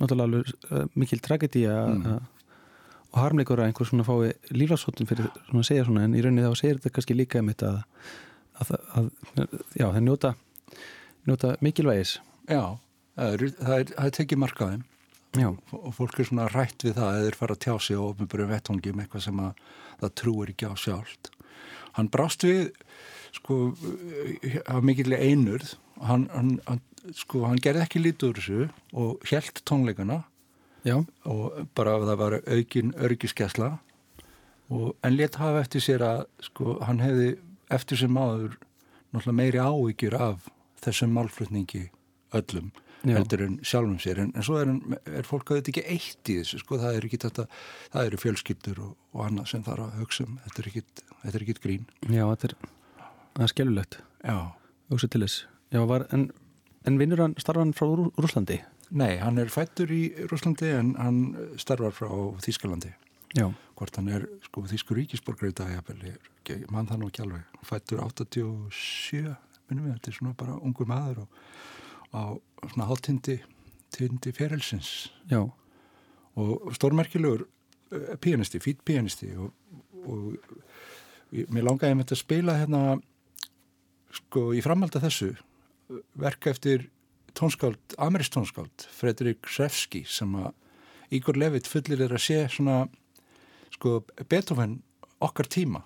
náttúrulega 0.02 0.54
uh, 0.74 0.86
mikil 0.98 1.20
tragedi 1.22 1.62
mm. 1.70 2.08
og 3.12 3.20
harmleikur 3.22 3.62
að 3.62 3.70
einhver 3.70 3.86
svona 3.86 4.06
fái 4.08 4.32
líflagsfóttum 4.50 5.10
fyrir 5.10 5.28
svona 5.46 5.62
að 5.62 5.68
segja 5.70 5.84
svona 5.86 6.08
en 6.08 6.16
í 6.18 6.24
rauninni 6.26 6.48
þá 6.48 6.58
segir 6.58 6.80
þetta 6.80 6.94
kannski 6.96 7.18
líka 7.20 7.44
um 7.44 7.52
þetta 7.52 7.74
að, 7.76 8.72
að, 8.72 9.12
að 9.38 9.54
já, 9.78 9.86
það 9.86 10.02
njóta 10.08 10.34
njóta 11.30 11.54
mikilvægis. 11.62 12.16
Já, 12.50 12.64
það 13.20 13.36
er, 13.36 13.46
það 13.60 13.76
er, 13.76 13.92
það 13.92 14.08
er 14.08 14.16
tekið 14.18 14.42
markaðum 14.42 14.88
og 15.78 15.94
fólk 15.96 16.18
er 16.20 16.28
svona 16.28 16.48
rætt 16.52 16.84
við 16.84 16.98
það 16.98 17.12
að 17.12 17.26
þeir 17.26 17.38
fara 17.40 17.56
að 17.56 17.62
tjá 17.64 17.76
sig 17.86 18.00
og 18.00 18.10
ofnbjörðu 18.10 18.50
vettungi 18.50 18.92
um 18.92 19.04
eitthvað 19.04 19.26
sem 19.28 19.44
að 19.46 19.62
það 20.02 20.16
trúir 20.22 20.52
ekki 20.52 20.68
á 20.68 20.76
sjálft. 20.82 21.32
Hann 21.96 22.10
brást 22.12 22.44
við 22.48 22.72
sko 23.36 23.60
að 24.66 24.90
mikilvæg 24.90 25.24
einurð 25.30 25.76
hann, 26.08 26.28
hann, 26.34 26.52
hann, 26.68 26.82
sko, 27.18 27.46
hann 27.48 27.62
gerði 27.62 27.86
ekki 27.86 28.02
lítur 28.02 28.36
þessu 28.38 28.68
og 28.94 29.24
helt 29.32 29.64
tónleikana 29.68 30.24
Já. 30.88 30.98
og 31.30 31.68
bara 31.78 32.00
það 32.02 32.20
var 32.24 32.38
aukin 32.42 32.94
örgiskesla 32.98 33.72
en 34.72 35.18
létt 35.18 35.38
hafa 35.42 35.62
eftir 35.62 35.84
sér 35.84 36.06
að 36.06 36.22
sko 36.48 36.78
hann 36.88 37.02
hefði 37.04 37.34
eftir 37.72 38.00
sem 38.00 38.14
maður 38.14 38.56
náttúrulega 39.12 39.38
meiri 39.38 39.60
ávíkjur 39.62 40.16
af 40.18 40.48
þessum 40.82 41.14
málflutningi 41.16 41.90
öllum 42.38 42.72
Já. 43.02 43.16
heldur 43.18 43.42
en 43.42 43.58
sjálfum 43.66 43.98
sér. 44.00 44.20
En, 44.22 44.32
en 44.38 44.46
svo 44.46 44.60
er, 44.62 44.72
er 45.10 45.28
fólk 45.28 45.50
auðvitað 45.50 45.72
ekki 45.74 45.84
eitt 45.90 46.30
í 46.32 46.38
þessu 46.42 46.62
sko 46.62 46.78
það 46.82 46.98
er 47.00 47.08
ekki 47.08 47.20
þetta, 47.24 47.48
það 47.94 48.10
eru 48.10 48.20
fjölskyldur 48.22 48.82
og, 48.86 48.92
og 49.16 49.24
annað 49.26 49.50
sem 49.52 49.64
þarf 49.66 49.88
að 49.88 49.96
hugsa 50.04 50.26
um. 50.28 50.36
Þetta 50.46 50.62
er 50.62 50.70
ekki, 50.72 50.84
þetta 51.24 51.34
er 51.34 51.46
ekki 51.48 51.58
grín. 51.64 51.88
Já, 52.06 52.24
þetta 52.30 52.52
er, 52.52 52.56
er 53.42 53.54
skellulegt 53.56 53.98
Já. 54.22 54.38
Hugsa 54.94 55.10
til 55.10 55.26
þess 55.26 55.51
Já, 55.72 55.82
var, 55.88 56.08
en, 56.12 56.30
en 56.88 56.98
vinnur 57.00 57.24
hann, 57.24 57.36
starfa 57.40 57.64
hann 57.64 57.76
frá 57.76 57.88
Rúslandi? 57.96 58.60
Nei, 58.92 59.16
hann 59.22 59.40
er 59.40 59.52
fættur 59.52 59.92
í 59.96 60.02
Rúslandi 60.28 60.74
en 60.76 60.96
hann 61.00 61.22
starfar 61.62 61.96
frá 61.96 62.10
Þýskalandi. 62.44 62.92
Já. 63.38 63.48
Hvort 63.80 63.96
hann 63.96 64.10
er 64.12 64.26
sko 64.44 64.66
Þýskur 64.68 65.00
ríkisborgar 65.00 65.54
í 65.54 65.56
dag, 65.56 65.94
ég 66.52 66.66
mann 66.74 66.90
það 66.90 67.00
nú 67.00 67.08
ekki 67.08 67.24
alveg. 67.24 67.62
Fættur 67.64 68.02
87, 68.04 69.32
minnum 69.70 69.88
við, 69.88 69.96
þetta 69.96 70.12
er 70.12 70.18
svona 70.18 70.36
bara 70.42 70.58
ungur 70.60 70.90
maður 70.90 71.24
og, 71.24 71.40
á 72.12 72.36
svona 72.74 72.88
hálftindi 72.90 73.38
tindi 73.92 74.32
ferelsins 74.36 75.12
Já. 75.32 75.46
og 76.36 76.74
stórmerkilegur 76.76 77.46
uh, 77.46 78.16
pianisti, 78.20 78.60
fít 78.60 78.84
pianisti 78.86 79.32
og, 79.36 79.54
og 80.04 80.36
ég, 81.32 81.48
mér 81.52 81.68
langaði 81.68 81.96
með 81.96 82.06
þetta 82.06 82.18
að 82.18 82.24
spila 82.24 82.58
hérna 82.60 82.84
sko 84.12 84.50
í 84.56 84.64
framhald 84.64 84.96
af 85.00 85.08
þessu 85.08 85.32
verka 86.20 86.52
eftir 86.52 86.90
tónskáld, 87.38 87.80
amerist 87.98 88.34
tónskáld 88.34 88.88
Fredrik 88.92 89.48
Srefski 89.48 90.04
sem 90.08 90.34
að 90.36 90.52
Ígor 91.12 91.38
Levitt 91.40 91.68
fullir 91.68 92.02
er 92.06 92.14
að 92.16 92.24
sé 92.24 92.42
svona 92.52 92.86
sko 93.76 94.02
Beethoven 94.30 94.80
okkar 95.24 95.50
tíma 95.52 95.84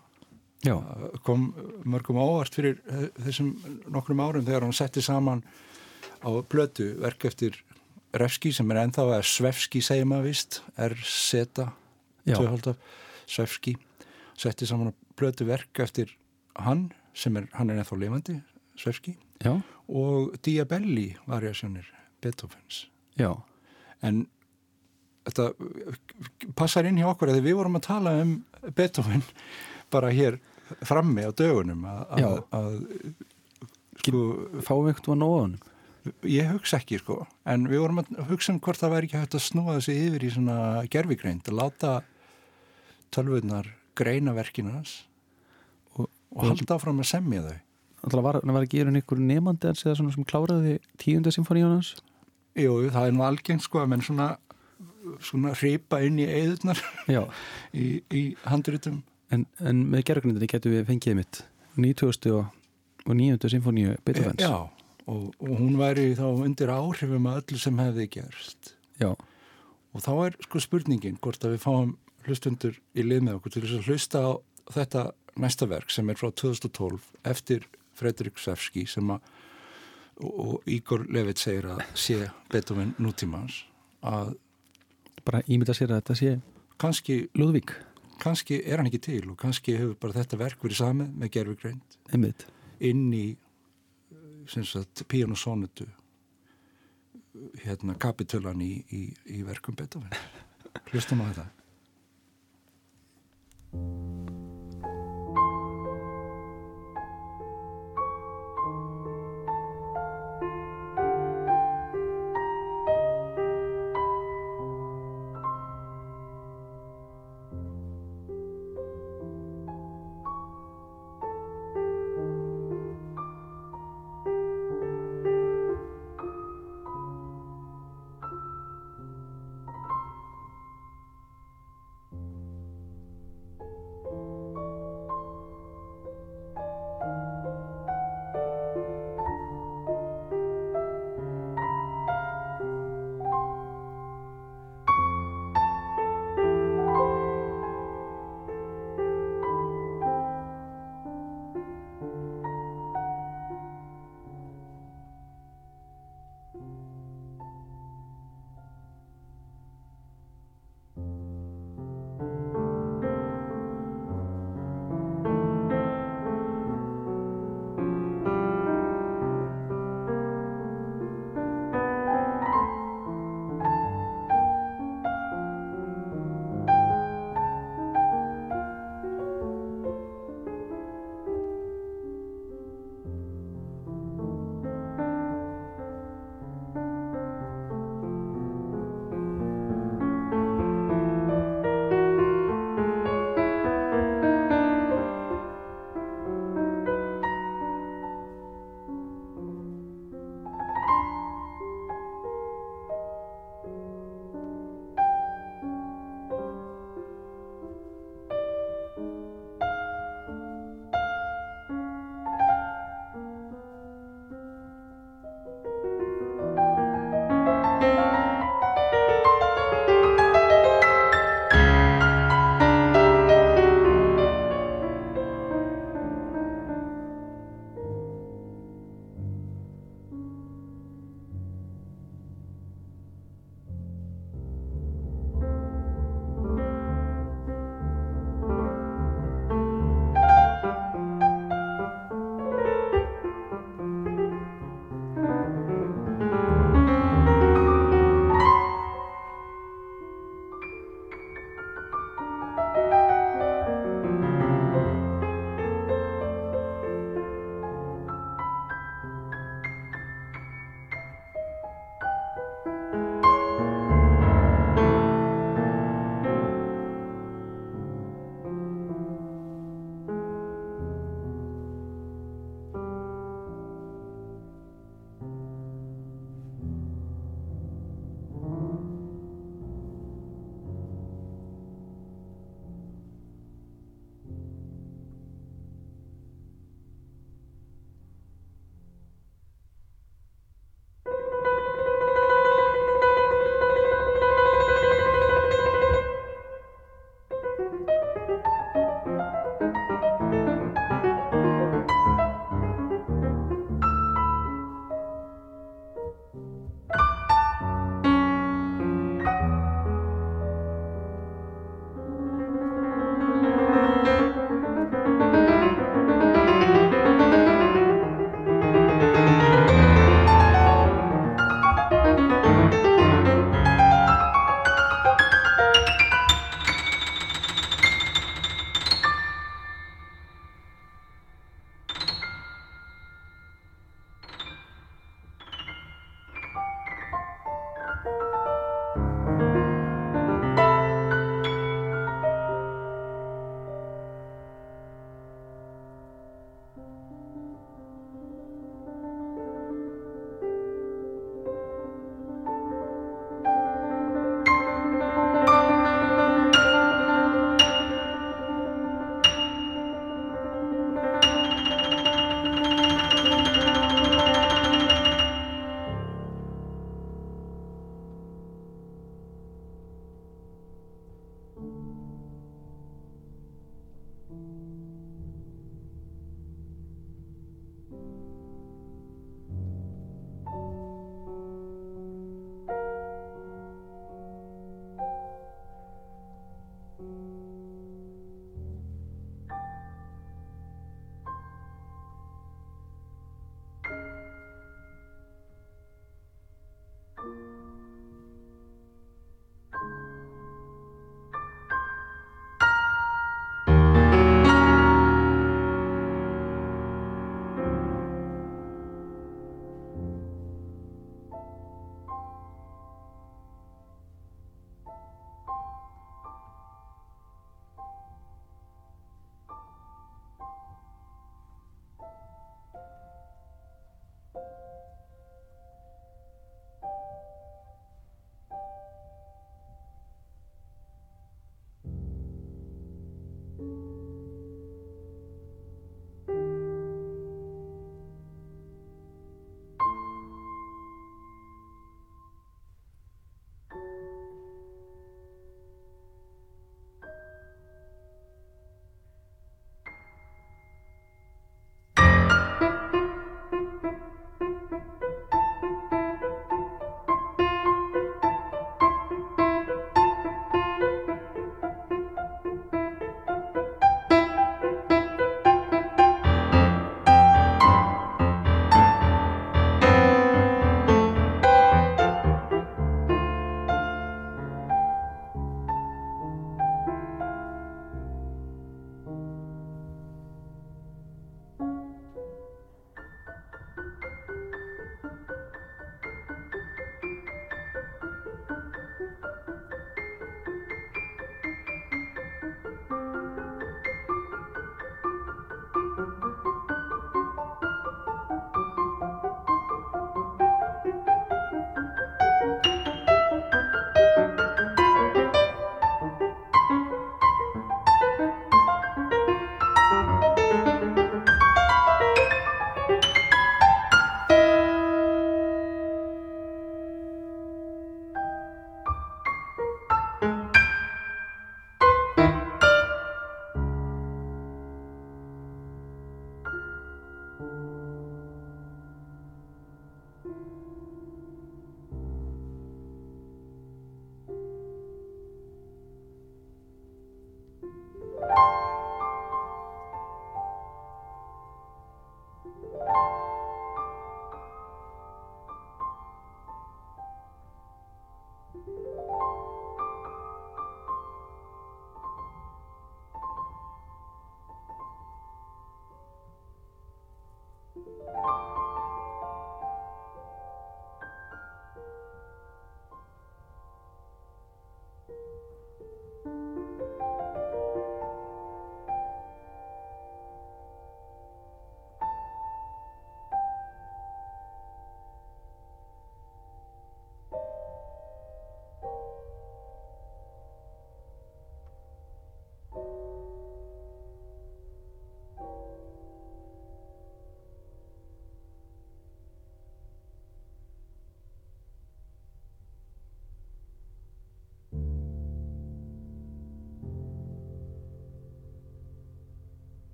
Já. 0.66 0.76
kom 1.26 1.52
mörgum 1.86 2.18
ávart 2.18 2.56
fyrir 2.56 2.80
þessum 3.22 3.54
nokkrum 3.92 4.22
árum 4.24 4.46
þegar 4.46 4.66
hann 4.66 4.76
setti 4.76 5.04
saman 5.06 5.44
á 6.26 6.30
blötu 6.50 6.96
verk 7.02 7.28
eftir 7.30 7.60
Refski 8.16 8.54
sem 8.56 8.70
er 8.72 8.80
ennþá 8.86 9.06
að 9.18 9.26
Svefski 9.28 9.82
segja 9.84 10.08
maður 10.08 10.30
vist 10.32 10.62
R-seta 10.80 11.70
Svefski 13.28 13.76
setti 14.38 14.68
saman 14.70 14.90
á 14.90 14.94
blötu 15.20 15.46
verk 15.48 15.84
eftir 15.84 16.16
hann 16.56 16.90
sem 17.14 17.36
er, 17.38 17.50
hann 17.54 17.70
er 17.70 17.82
ennþá 17.82 18.00
lifandi 18.00 18.40
Svefski 18.80 19.18
Já. 19.44 19.60
Og 19.88 20.36
Diabelli 20.46 21.12
variasjónir 21.30 21.88
Beethovens. 22.22 22.88
Já. 23.16 23.32
en 24.02 24.26
þetta 25.26 25.54
passar 26.58 26.86
inn 26.86 27.00
hjá 27.00 27.08
okkur 27.10 27.32
að 27.32 27.46
við 27.46 27.58
vorum 27.58 27.80
að 27.80 27.88
tala 27.88 28.12
um 28.22 28.34
Beethoven 28.76 29.24
bara 29.94 30.12
hér 30.14 30.40
frammi 30.86 31.26
á 31.26 31.32
dögunum 31.32 31.86
að 31.86 32.84
sko, 34.02 34.22
fáum 34.66 34.86
við 34.86 34.94
eitthvað 34.94 35.24
hann 35.24 35.56
ég 36.30 36.52
hugsa 36.54 36.78
ekki 36.78 37.00
sko. 37.02 37.24
En 37.50 37.66
við 37.70 37.82
vorum 37.82 38.04
að 38.04 38.12
hugsa 38.30 38.54
um 38.54 38.60
hvort 38.62 38.82
það 38.82 38.94
væri 38.94 39.10
ekki 39.10 39.22
hægt 39.22 39.38
að 39.38 39.46
snúa 39.48 39.78
þessi 39.80 39.96
yfir 40.06 40.26
í 40.28 40.32
svona 40.36 40.58
gerfigreind 40.94 41.50
að 41.50 41.60
láta 41.60 41.94
tölvunar 43.16 43.72
greina 43.98 44.36
verkinans 44.36 45.06
og, 45.96 46.10
og 46.36 46.50
halda 46.50 46.78
áfram 46.78 47.02
að 47.02 47.10
semja 47.14 47.46
þau 47.46 47.65
var, 48.14 48.42
var 48.42 48.62
að 48.62 48.72
gera 48.72 48.94
einhver 48.94 49.22
nefandi 49.22 49.72
eða 49.72 49.96
svona 49.98 50.14
sem 50.14 50.28
kláraði 50.28 50.78
tíunda 51.02 51.34
symfóníunans 51.34 51.96
Jú, 52.56 52.86
það 52.88 53.10
er 53.10 53.16
nú 53.16 53.26
algengt 53.26 53.66
sko 53.66 53.82
að 53.82 53.92
menn 53.92 54.06
svona 54.06 54.36
svona 55.22 55.52
hripa 55.58 56.00
inn 56.06 56.18
í 56.22 56.26
eðurnar 56.30 56.80
í, 57.84 58.02
í 58.10 58.24
handrutum 58.46 59.04
En, 59.34 59.46
en 59.64 59.84
með 59.90 60.06
gerðgrindinni 60.10 60.50
getur 60.50 60.74
við 60.76 60.88
fengið 60.90 61.20
mitt 61.20 61.42
90. 61.82 62.32
og 63.06 63.12
9. 63.12 63.38
symfóníu 63.52 63.96
Beethoven's. 64.06 64.42
Já, 64.42 64.70
og, 65.10 65.24
og 65.42 65.54
hún 65.60 65.78
væri 65.80 66.12
þá 66.18 66.28
undir 66.30 66.72
áhrifum 66.74 67.30
að 67.30 67.42
öllu 67.42 67.62
sem 67.62 67.82
hefði 67.82 68.08
gerst. 68.18 68.74
Já. 69.02 69.12
Og 69.96 70.04
þá 70.04 70.12
er 70.28 70.38
sko 70.46 70.62
spurningin 70.64 71.20
hvort 71.24 71.46
að 71.46 71.56
við 71.56 71.64
fáum 71.66 71.96
hlustundur 72.26 72.78
í 72.98 73.06
lið 73.06 73.26
með 73.26 73.40
okkur 73.40 73.56
til 73.56 73.66
þess 73.66 73.80
að 73.80 73.90
hlusta 73.90 74.22
á 74.26 74.32
þetta 74.76 75.04
næsta 75.42 75.68
verk 75.70 75.92
sem 75.94 76.10
er 76.10 76.20
frá 76.20 76.32
2012 76.32 77.10
eftir 77.28 77.68
Fredrik 77.96 78.40
Sefski 78.42 78.86
sem 78.90 79.14
að 79.14 79.24
og, 80.24 80.62
Ígor 80.72 81.06
Levitt 81.12 81.42
segir 81.42 81.68
að 81.74 81.82
sé 81.98 82.20
Beethoven 82.52 82.94
nútímans 83.02 83.64
að 84.06 84.36
bara 85.26 85.42
ímynda 85.50 85.76
sér 85.76 85.92
að 85.92 86.02
þetta 86.02 86.18
sé 86.20 86.36
kannski 86.82 87.18
Lúðvík. 87.36 87.74
kannski 88.22 88.62
er 88.64 88.80
hann 88.80 88.88
ekki 88.88 89.04
til 89.10 89.24
og 89.32 89.38
kannski 89.40 89.76
hefur 89.76 89.98
bara 90.00 90.22
þetta 90.22 90.40
verk 90.40 90.64
verið 90.64 90.80
samið 90.80 91.18
með 91.20 91.34
gerfugreind 91.36 92.48
inn 92.80 93.14
í 93.14 93.26
píjónusónutu 95.08 95.88
hérna 97.66 97.98
kapitölan 98.00 98.62
í, 98.62 98.86
í, 98.96 99.02
í 99.36 99.44
verkum 99.44 99.76
Beethoven. 99.76 100.14
Hlustum 100.92 101.26
á 101.26 101.28
þetta 101.34 101.50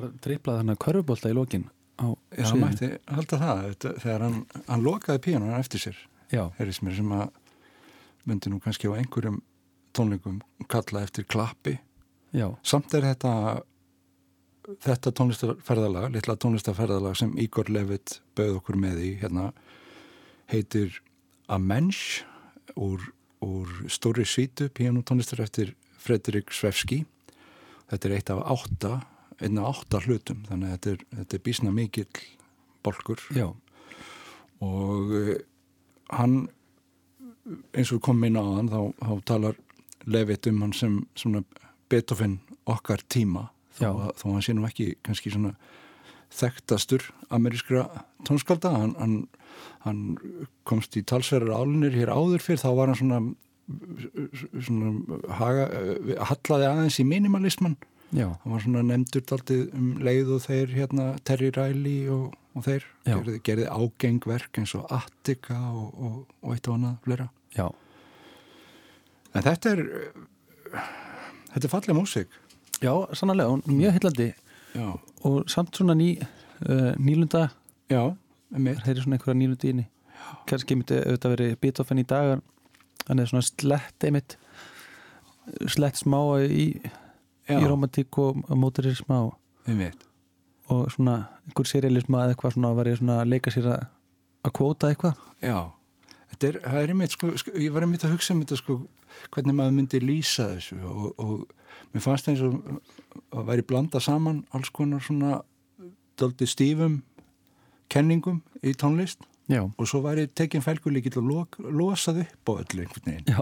bara 0.00 0.14
driplað 0.24 0.62
þannig 0.62 0.78
að 0.78 0.82
körfubólta 0.86 1.30
í 1.30 1.36
lokin 1.36 1.68
Já, 2.00 2.08
það 2.32 2.56
mætti 2.62 2.88
halda 3.12 3.38
það 3.40 3.62
þegar 3.84 4.22
hann, 4.24 4.38
hann 4.66 4.84
lokaði 4.84 5.22
píanun 5.26 5.56
eftir 5.58 5.82
sér 5.84 5.98
mér, 6.32 6.94
sem 6.96 7.12
að 7.12 7.26
myndi 8.28 8.52
nú 8.52 8.60
kannski 8.62 8.88
á 8.88 8.96
einhverjum 8.96 9.40
tónleikum 9.96 10.38
kalla 10.70 11.02
eftir 11.02 11.26
klappi. 11.26 11.78
Já. 12.30 12.46
samt 12.62 12.94
er 12.94 13.08
þetta 13.08 13.32
þetta 14.84 15.12
tónlistarferðalag 15.18 16.12
litla 16.14 16.36
tónlistarferðalag 16.38 17.16
sem 17.18 17.32
Ígor 17.42 17.70
Levitt 17.72 18.20
bauð 18.38 18.60
okkur 18.60 18.78
með 18.78 19.00
í 19.02 19.10
hérna 19.18 19.48
heitir 20.52 21.00
A 21.50 21.58
Mensch 21.58 22.22
úr, 22.78 23.02
úr 23.42 23.72
stóri 23.90 24.26
svítu 24.28 24.68
pianotónlistar 24.70 25.42
eftir 25.42 25.74
Fredrik 25.98 26.54
Svefski 26.54 27.02
þetta 27.90 28.08
er 28.08 28.14
eitt 28.14 28.30
af 28.30 28.44
átta 28.54 28.92
einn 29.40 29.60
af 29.60 29.70
átta 29.74 30.02
hlutum 30.04 30.44
þannig 30.48 30.68
að 30.68 30.76
þetta 30.76 30.92
er, 30.92 31.04
þetta 31.18 31.36
er 31.36 31.44
bísna 31.48 31.74
mikill 31.74 32.22
bolkur 32.84 33.22
Já. 33.36 33.48
og 34.64 35.14
uh, 35.16 35.34
hann 36.16 36.36
eins 37.74 37.92
og 37.94 38.02
komum 38.04 38.28
inn 38.28 38.38
á 38.38 38.44
hann 38.44 38.70
þá, 38.70 38.80
þá 39.00 39.14
talar 39.28 39.58
Levitt 40.08 40.48
um 40.48 40.62
hann 40.64 40.72
sem 40.76 41.00
svona 41.18 41.42
Beethoven 41.90 42.38
okkar 42.70 43.02
tíma 43.12 43.50
þó, 43.76 44.12
þó 44.16 44.26
hann 44.30 44.44
sé 44.44 44.54
nú 44.56 44.66
ekki 44.68 44.94
kannski 45.04 45.32
svona 45.32 45.54
þekktastur 46.30 47.04
amerískra 47.34 47.86
tónskálda 48.28 48.72
hann, 48.74 48.94
hann, 49.00 49.14
hann 49.84 50.02
komst 50.68 50.96
í 50.98 51.02
talsverðar 51.02 51.64
álunir 51.64 51.96
hér 51.96 52.12
áður 52.14 52.44
fyrr 52.44 52.62
þá 52.62 52.68
var 52.78 52.92
hann 52.92 53.00
svona, 53.00 53.20
svona 54.68 55.20
haga, 55.40 55.66
hallaði 56.30 56.68
aðeins 56.70 57.00
í 57.02 57.08
minimalisman 57.08 57.76
Já. 58.10 58.26
hann 58.42 58.52
var 58.52 58.64
svona 58.64 58.82
nefndur 58.86 59.22
daldið 59.30 59.74
um 59.78 59.90
leið 60.02 60.32
og 60.34 60.42
þeir 60.46 60.74
hérna 60.74 61.06
Terry 61.24 61.50
Riley 61.54 62.08
og, 62.10 62.34
og 62.58 62.66
þeir 62.66 62.86
gerði, 63.06 63.36
gerði 63.46 63.68
ágengverk 63.70 64.58
eins 64.58 64.74
og 64.78 64.90
Attica 64.94 65.58
og, 65.70 65.92
og, 65.94 66.16
og 66.42 66.56
eitt 66.56 66.68
og 66.68 66.78
annað 66.78 66.96
flera 67.06 67.28
Já. 67.54 67.68
en 69.34 69.46
þetta 69.46 69.76
er 69.76 69.84
þetta 71.50 71.64
er 71.64 71.72
fallið 71.72 71.98
músík. 71.98 72.40
Já, 72.80 72.92
sannlega, 73.14 73.50
og 73.50 73.66
mjög 73.68 73.96
hillandi 73.98 74.28
Já. 74.74 74.88
og 75.26 75.50
samt 75.50 75.76
svona 75.76 75.94
ný 75.98 76.12
uh, 76.22 76.92
nýlunda. 76.98 77.48
Já, 77.90 78.14
það 78.50 78.92
er 78.94 79.02
svona 79.02 79.18
einhverja 79.18 79.38
nýlundi 79.38 79.74
íni 79.74 79.86
kannski 80.50 80.76
myndi 80.78 80.98
auðvitað 81.00 81.34
verið 81.34 81.58
Beethoven 81.62 82.02
í 82.02 82.06
dag 82.08 82.40
hann 83.08 83.22
er 83.22 83.30
svona 83.30 83.46
slett 83.46 84.06
einmitt 84.06 84.36
slett 85.70 85.98
smá 85.98 86.20
í, 86.44 86.66
í 87.50 87.64
romantík 87.66 88.18
og 88.18 88.44
smá 88.98 89.18
einmitt. 89.66 90.06
og 90.68 90.90
svona 90.94 91.16
einhver 91.46 91.66
serialisma 91.66 92.24
eða 92.24 92.34
eitthvað 92.34 92.56
svona 92.56 92.74
var 92.74 92.86
ég 92.86 92.98
svona 93.00 93.20
að 93.22 93.32
leika 93.34 93.50
sér 93.50 93.72
að 93.74 93.86
að 94.46 94.56
kvóta 94.56 94.90
eitthvað 94.90 95.18
Já, 95.44 95.58
þetta 96.32 96.48
er, 96.48 96.58
það 96.64 96.82
er 96.82 96.92
einmitt 96.94 97.16
sko, 97.16 97.30
sko, 97.40 97.54
ég 97.58 97.74
var 97.74 97.86
einmitt 97.86 98.04
að 98.06 98.14
hugsa 98.16 98.34
um 98.34 98.42
þetta 98.44 98.60
sko 98.60 98.76
hvernig 99.34 99.56
maður 99.58 99.76
myndi 99.76 100.00
lýsa 100.02 100.50
þessu 100.54 100.78
og, 100.86 101.08
og 101.20 101.94
mér 101.94 102.04
fannst 102.04 102.28
það 102.28 102.34
eins 102.34 102.44
og 102.46 103.40
að 103.40 103.48
væri 103.50 103.66
blanda 103.66 104.02
saman 104.02 104.44
alls 104.56 104.72
konar 104.74 105.04
svona 105.04 105.40
doldi 106.20 106.48
stífum 106.48 107.00
kenningum 107.90 108.40
í 108.62 108.74
tónlist 108.78 109.26
Já. 109.50 109.64
og 109.66 109.88
svo 109.88 110.02
væri 110.04 110.28
tekin 110.28 110.62
fælgulíkill 110.62 111.18
og 111.18 111.26
lo, 111.26 111.40
losað 111.74 112.22
upp 112.24 112.52
á 112.54 112.62
öllu 112.62 112.84
einhvern 112.84 113.08
veginn 113.08 113.32
Já. 113.34 113.40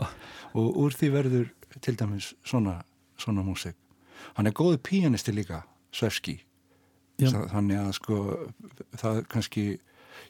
og 0.56 0.78
úr 0.80 0.96
því 0.96 1.12
verður 1.12 1.50
til 1.84 1.98
dæmis 2.00 2.32
svona, 2.46 2.80
svona 3.20 3.44
músik 3.44 3.76
hann 4.36 4.50
er 4.50 4.56
góðu 4.56 4.80
píanisti 4.82 5.34
líka 5.34 5.62
Svefski 5.94 6.40
þannig 7.18 7.80
að 7.80 7.94
sko 7.98 8.18
það 9.00 9.24
kannski 9.32 9.64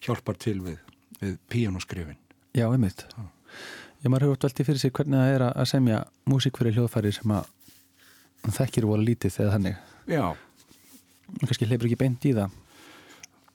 hjálpar 0.05 0.39
til 0.41 0.61
við, 0.65 0.79
við 1.21 1.37
píanuskrifin 1.53 2.19
Já, 2.57 2.67
einmitt 2.71 3.05
Já 3.13 3.29
Ég 3.99 4.11
maður 4.13 4.29
hefur 4.29 4.37
oft 4.37 4.45
veltið 4.47 4.69
fyrir 4.69 4.79
sig 4.79 4.93
hvernig 4.95 5.19
það 5.19 5.33
er 5.35 5.45
að 5.49 5.65
semja 5.67 5.97
músík 6.31 6.59
fyrir 6.61 6.77
hljóðfæri 6.77 7.11
sem 7.17 7.33
að 7.35 7.49
þekkir 8.55 8.87
voru 8.87 9.03
lítið 9.03 9.35
þegar 9.35 9.55
þannig. 9.57 9.81
Já. 10.07 10.25
Kanski 11.41 11.67
hleypur 11.67 11.89
ekki 11.89 11.99
beint 11.99 12.27
í 12.29 12.35
það. 12.37 12.53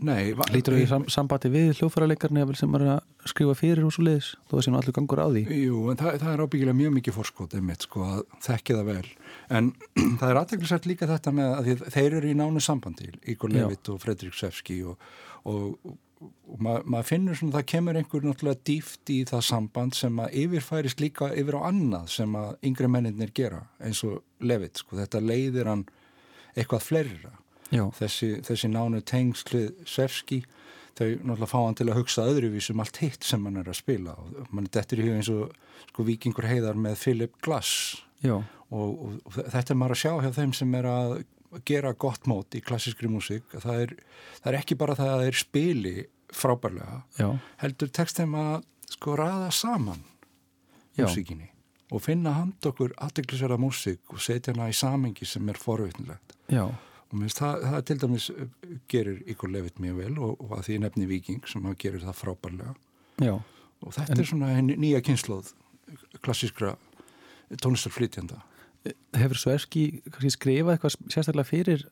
Nei. 0.03 0.33
Lítur 0.53 0.75
þú 0.75 0.83
í 0.83 0.87
sam 0.89 1.05
sambandi 1.11 1.51
við 1.53 1.71
hljóðfæraleikarni 1.77 2.45
sem 2.59 2.77
er 2.77 2.85
að 2.95 3.29
skrifa 3.31 3.55
fyrir 3.57 3.85
úr 3.87 3.95
svo 3.95 4.03
leiðis 4.03 4.33
þó 4.49 4.55
að 4.57 4.63
sé 4.65 4.73
nú 4.73 4.79
allur 4.79 4.97
gangur 4.97 5.23
á 5.23 5.27
því? 5.31 5.43
Jú, 5.63 5.81
en 5.93 5.99
það, 6.01 6.17
það 6.23 6.33
er 6.33 6.43
ábyggilega 6.43 6.79
mjög 6.79 6.95
mikið 6.97 7.17
fórskót 7.17 7.57
einmitt 7.57 7.87
sko 7.87 8.05
að 8.07 8.23
þekki 8.43 8.77
það 8.79 8.89
vel. 8.91 9.11
En 9.59 9.69
það 10.19 10.29
er 10.29 10.41
aðteglisvært 10.41 10.89
líka 10.91 11.09
þetta 11.13 11.35
með 11.39 11.53
að 11.57 11.85
þeir 11.95 12.17
eru 12.19 12.31
í 12.33 12.39
nánu 12.39 12.63
sambandi, 12.63 13.11
Ígor 13.33 13.53
Levitt 13.55 13.93
og 13.93 14.01
Fredrik 14.03 14.35
Sefski 14.37 14.81
og, 14.87 15.13
og 15.47 15.77
og 16.23 16.61
mað, 16.63 16.85
maður 16.87 17.07
finnur 17.09 17.35
svona 17.35 17.57
það 17.57 17.65
kemur 17.73 17.97
einhver 17.99 18.25
náttúrulega 18.27 18.63
dýft 18.69 19.11
í 19.11 19.19
það 19.27 19.45
samband 19.47 19.97
sem 19.97 20.19
að 20.23 20.37
yfirfærist 20.43 21.03
líka 21.03 21.29
yfir 21.35 21.57
á 21.59 21.67
annað 21.67 22.09
sem 22.13 22.37
að 22.39 22.53
yngre 22.69 22.89
menninir 22.91 23.33
gera 23.35 23.63
eins 23.83 24.03
og 24.07 24.21
Levitt, 24.43 24.79
sko, 24.79 24.97
þetta 24.99 25.23
leiðir 25.23 25.71
hann 25.71 25.85
eitthvað 26.55 26.85
fleira 26.85 27.33
þessi, 27.97 28.29
þessi 28.45 28.69
nánu 28.71 29.01
tengslið 29.09 29.71
Svefski, 29.89 30.43
þau 30.93 31.07
náttúrulega 31.09 31.49
fá 31.49 31.59
hann 31.59 31.77
til 31.79 31.89
að 31.89 31.99
hugsa 32.01 32.25
öðruvísum 32.29 32.81
allt 32.83 32.99
hitt 33.01 33.25
sem 33.25 33.45
hann 33.47 33.57
er 33.61 33.69
að 33.71 33.79
spila 33.81 34.13
og 34.21 34.49
mann 34.53 34.69
er 34.69 34.75
dettur 34.77 35.01
í 35.01 35.07
hug 35.07 35.19
eins 35.19 35.31
og 35.33 35.55
sko 35.89 36.05
vikingur 36.05 36.49
heiðar 36.49 36.77
með 36.79 36.99
Philip 37.01 37.37
Glass. 37.43 38.01
Og, 38.69 38.91
og, 38.91 39.15
og 39.25 39.37
þetta 39.37 39.73
er 39.73 39.79
maður 39.79 39.95
að 39.97 40.03
sjá 40.03 40.11
hjá 40.21 40.35
þeim 40.37 40.53
sem 40.57 40.75
er 40.77 40.89
að 40.89 41.15
gera 41.65 41.93
gott 41.93 42.25
mót 42.29 42.55
í 42.57 42.61
klassískri 42.65 43.09
músík. 43.09 43.45
Það 43.53 43.81
er, 43.83 43.95
það 44.39 44.51
er 44.51 44.59
ekki 44.61 44.77
bara 44.79 44.97
það 44.97 45.15
að 45.15 45.25
er 45.27 45.37
spili 45.37 45.95
frábærlega 46.33 47.01
Já. 47.19 47.27
heldur 47.61 47.91
textum 47.93 48.33
að 48.37 48.63
sko 48.93 49.17
ræða 49.19 49.49
saman 49.53 50.01
músíkinni 50.97 51.49
og 51.93 52.01
finna 52.01 52.33
hand 52.39 52.65
okkur 52.65 52.95
aðdeglisverða 53.05 53.59
músík 53.61 54.13
og 54.13 54.21
setja 54.23 54.53
hana 54.53 54.69
í 54.71 54.77
samengi 54.77 55.27
sem 55.29 55.49
er 55.49 55.59
forvitnilegt 55.61 56.35
og 57.13 57.19
minnst 57.21 57.41
það, 57.41 57.65
það 57.69 57.83
til 57.89 57.99
dæmis 58.03 58.29
uh, 58.33 58.45
gerir 58.91 59.19
ykkur 59.33 59.53
lefit 59.53 59.81
mjög 59.83 59.99
vel 60.01 60.13
og, 60.17 60.41
og 60.41 60.55
að 60.57 60.65
því 60.69 60.79
nefni 60.83 61.09
Viking 61.11 61.43
sem 61.49 61.67
að 61.69 61.77
gerir 61.85 62.03
það 62.03 62.17
frábærlega 62.19 62.73
Já. 63.21 63.35
og 63.37 63.93
þetta 63.93 64.15
en... 64.17 64.23
er 64.23 64.31
svona 64.31 64.55
nýja 64.65 65.03
kynsloð 65.05 65.53
klassískra 66.25 66.73
tónlistarflytjanda 67.61 68.41
Hefur 69.15 69.39
Sverski 69.39 69.83
skrifað 70.33 70.73
eitthvað 70.73 70.95
sérstaklega 71.07 71.47
fyrir 71.47 71.85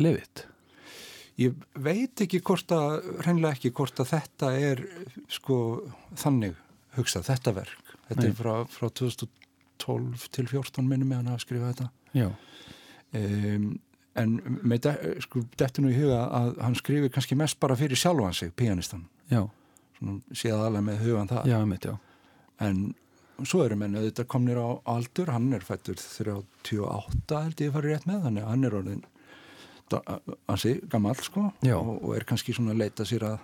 lefit? 0.00 0.46
Ég 1.38 1.58
veit 1.78 2.22
ekki 2.24 2.40
hvort 2.42 2.72
að, 2.74 3.10
hreinlega 3.22 3.54
ekki 3.54 3.70
hvort 3.76 4.00
að 4.02 4.08
þetta 4.14 4.52
er 4.58 4.80
sko 5.30 5.58
þannig 6.18 6.56
hugsað, 6.96 7.28
þetta 7.28 7.54
verk. 7.60 7.92
Þetta 8.08 8.24
Nei. 8.24 8.30
er 8.30 8.38
frá, 8.38 8.54
frá 8.72 8.88
2012 8.88 10.24
til 10.34 10.46
14 10.50 10.88
minnum 10.88 11.12
með 11.12 11.20
hann 11.20 11.30
að 11.34 11.44
skrifa 11.44 11.70
þetta. 11.70 11.90
Já. 12.16 12.28
Um, 13.18 13.68
en 14.18 14.36
með 14.62 14.84
de, 14.86 14.94
sko, 15.24 15.42
þetta 15.58 15.84
nú 15.84 15.92
í 15.92 15.98
huga 15.98 16.22
að 16.40 16.54
hann 16.64 16.78
skrifi 16.78 17.10
kannski 17.14 17.38
mest 17.38 17.58
bara 17.62 17.76
fyrir 17.78 17.98
sjálfan 17.98 18.36
sig, 18.36 18.52
pianistan. 18.58 19.04
Já. 19.32 19.44
Svona 19.98 20.38
séð 20.42 20.64
alveg 20.64 20.86
með 20.88 21.04
hugan 21.06 21.30
það. 21.30 21.52
Já, 21.52 21.58
mitt, 21.68 21.86
já. 21.88 21.96
En 22.64 22.82
svo 23.46 23.62
eru 23.64 23.78
menn 23.78 23.94
að 23.98 24.08
þetta 24.08 24.26
komnir 24.30 24.58
á 24.58 24.68
aldur, 24.94 25.30
hann 25.34 25.52
er 25.54 25.64
fættur 25.66 25.98
38 25.98 27.42
held 27.44 27.62
ég 27.62 27.74
fara 27.74 27.92
rétt 27.92 28.08
með, 28.08 28.24
þannig 28.26 28.48
hann 28.48 28.66
er 28.66 28.76
orðin 28.80 29.04
ansi 30.48 30.74
gammal 30.90 31.16
sko 31.22 31.46
og, 31.48 31.92
og 32.02 32.10
er 32.16 32.26
kannski 32.28 32.54
svona 32.56 32.74
að 32.74 32.82
leita 32.82 33.06
sér 33.08 33.24
að 33.30 33.38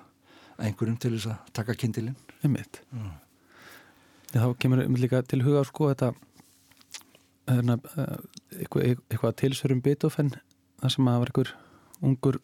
einhverjum 0.65 0.99
til 1.01 1.15
þess 1.17 1.31
að 1.33 1.53
taka 1.57 1.77
kindilinn 1.79 2.19
Einmitt 2.45 2.83
mm. 2.93 3.13
Þá 4.35 4.49
kemur 4.59 4.83
líka 4.99 5.23
til 5.23 5.45
huga 5.47 5.63
sko 5.67 5.93
þetta 5.93 6.11
hérna, 7.49 7.79
eh, 7.95 8.17
eitthvað, 8.65 9.01
eitthvað 9.09 9.37
tilsverum 9.41 9.83
Beethoven 9.85 10.33
þar 10.85 10.93
sem 10.93 11.07
að 11.09 11.23
var 11.23 11.31
einhver 11.31 11.51
ungur 12.05 12.37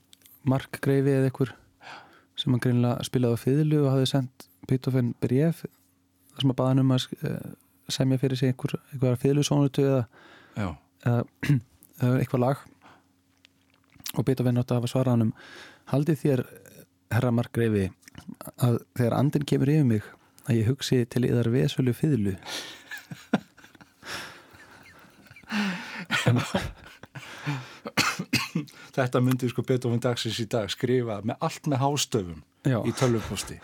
markgreifi 0.48 1.12
eða 1.12 1.28
einhver 1.28 1.50
sem 2.40 2.54
að 2.56 2.62
greinlega 2.64 3.04
spilaði 3.04 3.36
á 3.36 3.42
fiðlu 3.42 3.80
og 3.82 3.90
hafði 3.92 4.06
sendt 4.08 4.46
Beethoven 4.70 5.10
bref 5.20 5.60
þar 5.66 6.40
sem 6.40 6.52
að 6.54 6.58
baða 6.62 6.70
hann 6.72 6.80
um 6.80 6.94
að 6.96 7.04
eh, 7.20 7.50
semja 7.92 8.16
fyrir 8.22 8.40
sig 8.40 8.54
einhver, 8.54 8.72
einhver 8.94 9.20
fiðlusónutu 9.20 9.84
eða, 9.84 10.00
eða, 11.04 11.20
eða 12.00 12.16
eitthvað 12.22 12.44
lag. 12.46 12.64
Og 14.16 14.24
Beethoven 14.24 14.62
átti 14.62 14.72
að 14.72 14.80
hafa 14.80 14.92
svarað 14.94 15.18
hann 15.18 15.28
um 15.28 15.36
haldið 15.92 16.20
þér, 16.24 16.44
herra 17.12 17.30
Margreifi 17.34 17.90
að 18.56 18.80
þegar 18.96 19.18
andin 19.18 19.48
kemur 19.52 19.74
yfir 19.74 19.88
mig 19.92 20.04
að 20.46 20.62
ég 20.62 20.70
hugsi 20.70 21.04
til 21.12 21.26
yðar 21.28 21.52
vesölu 21.52 21.92
fiðlu 21.96 22.34
Þetta 28.94 29.22
myndi 29.24 29.50
sko 29.50 29.64
Beethoven 29.66 30.02
dagsins 30.02 30.40
í 30.42 30.46
dag 30.50 30.70
skrifa 30.72 31.20
með 31.26 31.36
allt 31.46 31.68
með 31.70 31.82
hástöfum 31.84 32.40
Já. 32.66 32.80
í 32.84 32.92
tölvuposti 32.96 33.60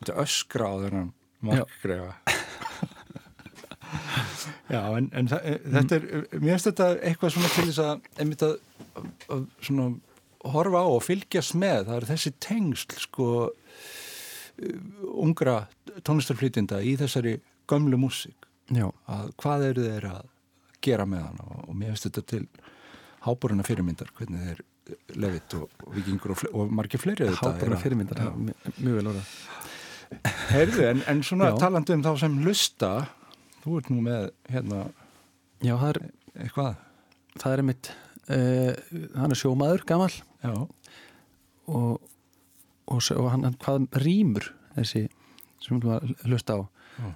Þetta 0.00 0.18
öskra 0.24 0.70
á 0.72 0.74
þennan 0.84 1.10
Margreifa 1.44 2.14
Já, 4.70 4.82
en, 4.94 5.08
en 5.18 5.26
þetta 5.26 5.96
er 5.96 6.04
mér 6.38 6.54
finnst 6.54 6.68
þetta 6.70 6.92
eitthvað 7.02 7.32
svona 7.34 7.48
til 7.56 7.64
þess 7.66 7.82
að 7.82 8.20
einmitt 8.22 8.44
að 8.46 8.54
að 9.30 9.46
svona 9.64 9.88
horfa 10.50 10.82
á 10.82 10.88
og 10.88 11.02
fylgjast 11.04 11.56
með, 11.58 11.86
það 11.88 11.96
er 11.96 12.08
þessi 12.10 12.32
tengsl 12.42 13.00
sko 13.04 13.28
ungra 15.20 15.56
tónlistarflytinda 16.04 16.80
í 16.84 16.96
þessari 17.00 17.38
gömlu 17.70 17.98
músík. 18.00 18.48
Að 18.70 19.32
hvað 19.40 19.66
eru 19.70 19.86
þeir 19.86 20.08
að 20.10 20.28
gera 20.84 21.06
með 21.08 21.24
hann 21.26 21.40
og, 21.44 21.56
og 21.68 21.76
mér 21.76 21.94
finnst 21.94 22.08
þetta 22.08 22.26
til 22.34 22.44
háboruna 23.26 23.66
fyrirmyndar 23.66 24.12
hvernig 24.16 24.46
þeir 24.46 24.62
lefit 25.20 25.56
og, 25.58 25.70
og 25.86 25.94
vikingur 25.96 26.34
og, 26.34 26.44
og 26.52 26.72
margir 26.74 27.02
fleiri 27.02 27.28
háboruna 27.38 27.78
fyrirmyndar, 27.80 28.22
ja, 28.24 28.32
mjög 28.80 29.00
vel 29.00 29.12
orða 29.12 29.24
Heyrðu, 30.50 30.84
en, 30.88 31.02
en 31.06 31.20
svona 31.22 31.52
talandu 31.58 31.94
um 31.94 32.02
þá 32.02 32.10
sem 32.24 32.38
lusta 32.42 32.90
þú 33.62 33.76
ert 33.78 33.90
nú 33.92 34.00
með 34.02 34.30
hérna 34.50 34.88
Já, 35.60 35.74
það 35.76 35.90
er 35.90 35.98
eitthvað? 36.40 36.78
Það 37.36 37.54
er 37.54 37.62
mitt 37.68 37.90
uh, 38.32 38.72
hann 39.20 39.34
er 39.34 39.38
sjómaður, 39.38 39.84
gammal 39.86 40.10
og, 41.70 42.00
og 42.90 43.28
hann, 43.30 43.50
hvað 43.60 43.86
rýmur 44.02 44.50
þessi 44.78 45.04
sem 45.60 45.76
við 45.76 45.90
varum 45.92 46.14
að 46.16 46.30
hlusta 46.30 46.56
á? 46.56 46.60
Já. 47.00 47.10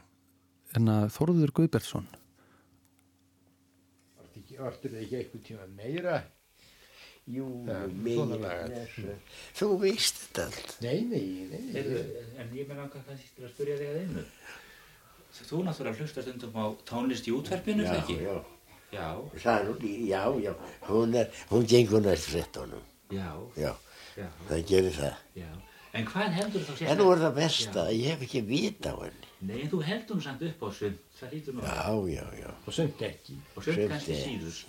en 0.79 0.93
að 0.93 1.09
Þorður 1.17 1.55
Guðbertsson 1.57 2.07
Þið 4.59 4.99
ekki 5.03 5.21
eitthvað 5.21 5.47
tíma 5.49 5.69
meira? 5.75 6.23
Jú, 7.25 7.47
megin 8.05 8.35
Þú 9.57 9.69
veist 9.81 10.19
þetta 10.21 10.45
allt 10.51 10.75
Nei, 10.85 10.99
nei, 11.09 11.25
nei, 11.49 11.63
nei. 11.73 11.85
En 12.37 12.53
ég 12.53 12.69
með 12.69 12.83
langar 12.83 13.07
kannski 13.07 13.31
til 13.33 13.47
að 13.47 13.55
spyrja 13.55 13.79
þig 13.81 13.93
að 13.95 14.03
einu 14.03 14.25
Þú 15.35 15.65
náttúrulega 15.67 15.99
hlustast 15.99 16.31
undum 16.31 16.55
á 16.55 16.65
tónlist 16.87 17.27
í 17.27 17.33
útverfinu, 17.35 17.83
já, 17.83 17.95
ekki? 17.99 18.19
Já, 18.23 18.37
já. 18.95 19.09
Það, 19.43 19.71
já, 20.07 20.21
já, 20.45 20.53
hún 20.87 21.17
er, 21.19 21.41
hún 21.51 21.67
gengur 21.67 22.05
næst 22.05 22.29
frettunum. 22.31 22.85
Já. 23.11 23.33
Já, 23.59 23.73
já. 24.15 24.29
það 24.47 24.63
gerir 24.69 24.95
það. 24.95 25.17
Já. 25.41 25.49
En 25.95 26.07
hvað 26.11 26.33
heldur 26.35 26.65
þú 26.65 26.73
þá 26.73 26.79
sér? 26.81 26.89
En 26.91 26.99
nú 26.99 27.07
er 27.13 27.21
það 27.23 27.37
besta 27.39 27.83
að 27.85 27.97
ég 28.01 28.15
hef 28.15 28.23
ekki 28.27 28.41
vita 28.49 28.95
á 28.95 28.99
henni. 29.05 29.29
Nei, 29.45 29.59
en 29.61 29.69
þú 29.71 29.81
heldur 29.85 30.17
hún 30.17 30.25
samt 30.25 30.43
upp 30.49 30.63
á 30.65 30.69
sund, 30.75 31.03
það 31.19 31.35
lítur 31.37 31.55
nú 31.55 31.63
að. 31.63 31.69
Já, 31.71 32.15
já, 32.15 32.25
já. 32.41 32.49
Og 32.65 32.77
sund 32.79 33.05
ekki. 33.09 33.37
Og 33.55 33.67
sund 33.67 33.83
kannski 33.93 34.17
síður. 34.19 34.63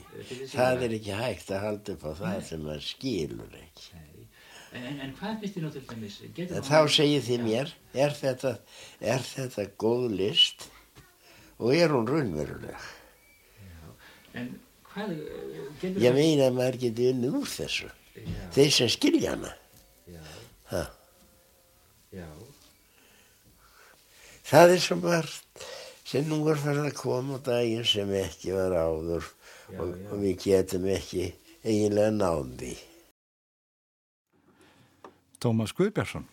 Það 0.51 0.85
er 0.85 0.97
ekki 0.99 1.15
hægt 1.21 1.53
að 1.55 1.63
halda 1.65 1.95
upp 1.95 2.05
á 2.05 2.11
það 2.19 2.35
Nei. 2.35 2.45
sem 2.49 2.67
maður 2.67 2.85
skilur 2.89 3.57
ekki. 3.61 3.87
Nei. 3.95 4.27
En, 4.75 4.99
en 5.05 5.15
hvað 5.15 5.39
finnst 5.41 5.55
þið 5.55 5.63
nú 5.63 5.71
til 5.71 5.83
dæmis? 5.89 6.19
En 6.45 6.67
þá 6.67 6.79
segir 6.91 7.25
þið 7.25 7.43
mér, 7.45 7.73
er 8.05 8.15
þetta, 8.19 8.53
er 8.99 9.23
þetta 9.23 9.67
góð 9.81 10.07
list 10.19 10.67
og 11.55 11.71
er 11.71 11.93
hún 11.95 12.09
raunveruleg? 12.09 12.87
Já, 13.63 13.93
en 14.41 14.49
hvað 14.91 15.13
eh, 15.15 15.61
getur 15.79 15.95
það? 15.95 16.01
Ég 16.03 16.17
meina 16.17 16.49
að 16.49 16.57
maður 16.59 16.81
geti 16.81 17.07
unnið 17.13 17.37
úr 17.39 17.53
þessu. 17.53 17.93
Já. 18.19 18.41
Þeir 18.57 18.73
sem 18.75 18.91
skilja 18.91 19.35
hana. 19.37 19.53
Já. 20.11 20.19
Já. 22.15 22.27
Það 24.45 24.75
er 24.75 24.83
svo 24.83 24.97
margt 25.01 25.65
sem 26.05 26.27
nú 26.29 26.37
er 26.51 26.59
farið 26.61 26.89
að 26.91 26.99
koma 26.99 27.39
á 27.41 27.45
daginn 27.49 27.87
sem 27.87 28.11
ekki 28.15 28.53
var 28.55 28.75
áður 28.77 29.25
já, 29.25 29.79
og, 29.81 29.89
já. 29.89 30.09
og 30.11 30.19
við 30.21 30.35
getum 30.45 30.85
ekki 30.93 31.25
eiginlega 31.65 32.11
náði. 32.13 32.75
Tómas 35.41 35.73
Guðbjörnsson 35.75 36.27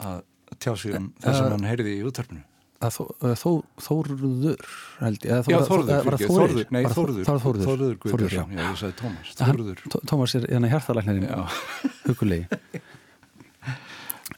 að 0.00 0.22
tjá 0.56 0.72
sig 0.78 0.94
um 0.96 1.10
það 1.20 1.36
sem 1.36 1.52
hann 1.52 1.68
heyrði 1.68 1.98
í 1.98 2.06
útverfinu. 2.08 2.46
Þóruður 2.80 4.62
held 5.02 5.26
ég. 5.26 5.50
Já, 5.52 5.58
Þóruður. 5.68 6.16
Þóruður. 6.22 6.70
Nei, 6.72 6.80
Þóruður. 6.88 7.26
Þóruður. 7.28 7.66
Þóruður 7.66 7.98
Guðbjörnsson. 8.06 8.54
Já, 8.56 8.62
ég 8.62 8.78
sagði 8.80 8.96
Tómas. 9.02 9.34
Þóruður. 9.42 9.82
Tómas 10.08 10.36
er 10.38 10.46
hérna 10.48 10.70
hjartalæknirinn 10.72 11.28
hugulegi. 12.06 12.46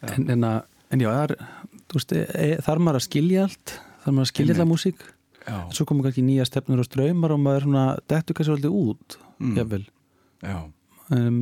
En, 0.02 0.24
en, 0.32 0.42
að, 0.42 0.64
en 0.92 1.02
já, 1.02 1.10
er, 1.12 1.34
þú 1.88 1.98
veist, 1.98 2.14
e, 2.14 2.46
þarf 2.64 2.84
maður 2.84 3.00
að 3.00 3.06
skilja 3.06 3.46
allt, 3.46 3.74
þarf 4.04 4.14
maður 4.16 4.26
að 4.26 4.30
skilja 4.32 4.56
alla 4.56 4.68
músík, 4.68 5.06
en 5.48 5.72
svo 5.74 5.86
komur 5.88 6.06
kannski 6.06 6.24
nýja 6.26 6.46
stefnur 6.48 6.82
og 6.82 6.88
ströymar 6.88 7.34
og 7.34 7.42
maður 7.42 7.66
svona 7.66 7.86
dettur 8.10 8.38
kannski 8.38 8.54
alltaf 8.56 8.76
út, 8.82 9.18
mm. 9.38 9.56
Já. 10.42 10.58
Um, 11.12 11.40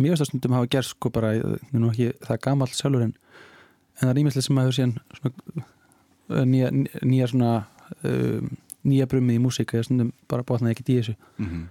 mjög 0.00 0.22
stundum 0.24 0.56
hafa 0.56 0.70
gerð 0.72 0.90
sko 0.92 1.12
bara, 1.12 1.34
ekki 1.36 2.12
það 2.24 2.36
er 2.36 2.44
gamalt 2.46 2.76
sjálfur 2.76 3.04
en, 3.08 3.12
en 3.98 4.06
það 4.06 4.14
er 4.14 4.22
ímestlega 4.22 4.46
sem 4.46 4.56
maður 4.56 4.78
síðan 4.78 4.96
svona 5.18 6.46
nýja, 6.48 6.70
nýja 7.04 7.28
svona 7.32 7.52
um, 8.06 8.54
nýja 8.86 9.08
brumið 9.10 9.36
í 9.36 9.42
músík 9.44 9.74
eða 9.74 9.88
stundum 9.88 10.14
bara 10.30 10.46
bóðnaði 10.46 10.76
ekkert 10.76 10.92
í 10.94 10.98
þessu. 11.00 11.16
Mm 11.40 11.68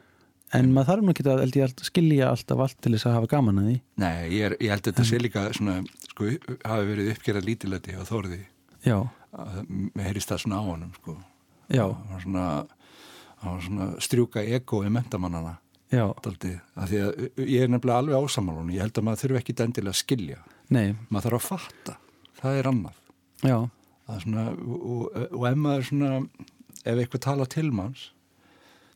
En 0.58 0.72
maður 0.74 0.89
þarf 0.89 1.06
nú 1.06 1.14
ekki 1.14 1.26
að, 1.30 1.43
að 1.62 1.84
skilja 1.86 2.30
alltaf 2.32 2.62
allt 2.64 2.78
til 2.82 2.91
þess 2.95 3.06
að 3.06 3.16
hafa 3.20 3.30
gaman 3.36 3.62
að 3.62 3.68
því. 3.70 3.76
Nei, 4.02 4.14
ég, 4.34 4.45
er, 4.47 4.56
ég 4.58 4.74
held 4.74 4.82
að 4.82 4.88
þetta 4.89 5.06
sé 5.06 5.20
líka 5.22 5.43
svona, 5.54 5.76
sko, 6.10 6.30
hafi 6.66 6.88
verið 6.89 7.12
uppgerað 7.14 7.45
lítilöti 7.45 7.93
á 7.93 8.02
Þorði. 8.08 8.39
Já. 8.82 8.97
Mér 9.70 10.08
heyrist 10.10 10.32
það 10.32 10.41
svona 10.43 10.62
á 10.62 10.64
honum, 10.66 10.93
sko. 10.97 11.16
Já. 11.70 11.84
Það 11.86 12.14
var 12.16 12.24
svona, 12.26 12.45
var 13.43 13.60
svona 13.68 13.89
strjúka 14.02 14.45
ego 14.58 14.82
í 14.86 14.93
mentamannana. 14.93 15.58
Því 15.89 16.54
að 16.78 16.95
ég 17.45 17.66
er 17.66 17.70
nefnilega 17.70 18.02
alveg 18.02 18.18
ásamalun. 18.26 18.74
Ég 18.74 18.82
held 18.86 18.97
að 18.97 19.06
maður 19.06 19.24
þurfi 19.24 19.39
ekki 19.43 19.58
dendilega 19.62 19.93
að 19.93 20.02
skilja. 20.02 20.39
Nei. 20.74 20.95
Maður 21.10 21.30
þarf 21.30 21.39
að 21.39 21.45
fatta. 21.50 21.95
Það 22.39 22.58
er 22.60 22.70
annað. 22.74 22.97
Já. 23.41 23.58
Það 24.10 24.16
er 24.16 24.26
svona, 24.26 24.43
og, 24.58 24.82
og, 24.82 25.24
og 25.38 25.47
ef 25.50 25.62
maður 25.62 25.88
svona, 25.89 26.12
ef 26.82 27.02
eitthvað 27.04 27.24
tala 27.26 27.47
til 27.54 27.70
manns, 27.74 28.10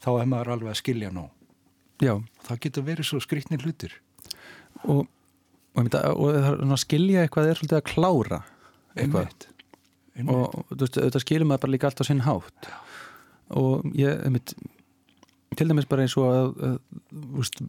þá 0.01 0.11
er 0.15 0.29
maður 0.33 0.53
alveg 0.57 0.73
að 0.73 0.79
skilja 0.81 1.13
nóg. 1.13 1.29
Já. 2.03 2.13
Það 2.47 2.61
getur 2.65 2.87
verið 2.87 3.07
svo 3.07 3.19
skrítnir 3.23 3.63
hlutir. 3.63 3.95
Og, 4.83 5.05
og, 5.79 5.89
og 5.89 6.37
það 6.59 6.79
skilja 6.81 7.23
eitthvað 7.23 7.51
er 7.51 7.59
svolítið 7.59 7.79
að 7.79 7.85
klára 7.89 8.39
eitthvað. 8.97 9.27
Einmitt. 9.27 9.47
Einmitt. 10.17 10.33
Og 10.33 10.81
þetta 10.83 11.21
skilur 11.23 11.49
maður 11.49 11.65
bara 11.65 11.75
líka 11.75 11.89
allt 11.89 12.03
á 12.03 12.05
sinn 12.07 12.25
hátt. 12.25 12.67
Já. 12.67 12.79
Og 13.59 13.85
ég, 13.97 14.19
einmitt, 14.25 14.55
til 15.57 15.69
dæmis 15.69 15.87
bara 15.89 16.05
eins 16.05 16.15
og 16.17 16.29
að, 16.31 16.51
að 16.67 16.75
veist, 17.37 17.63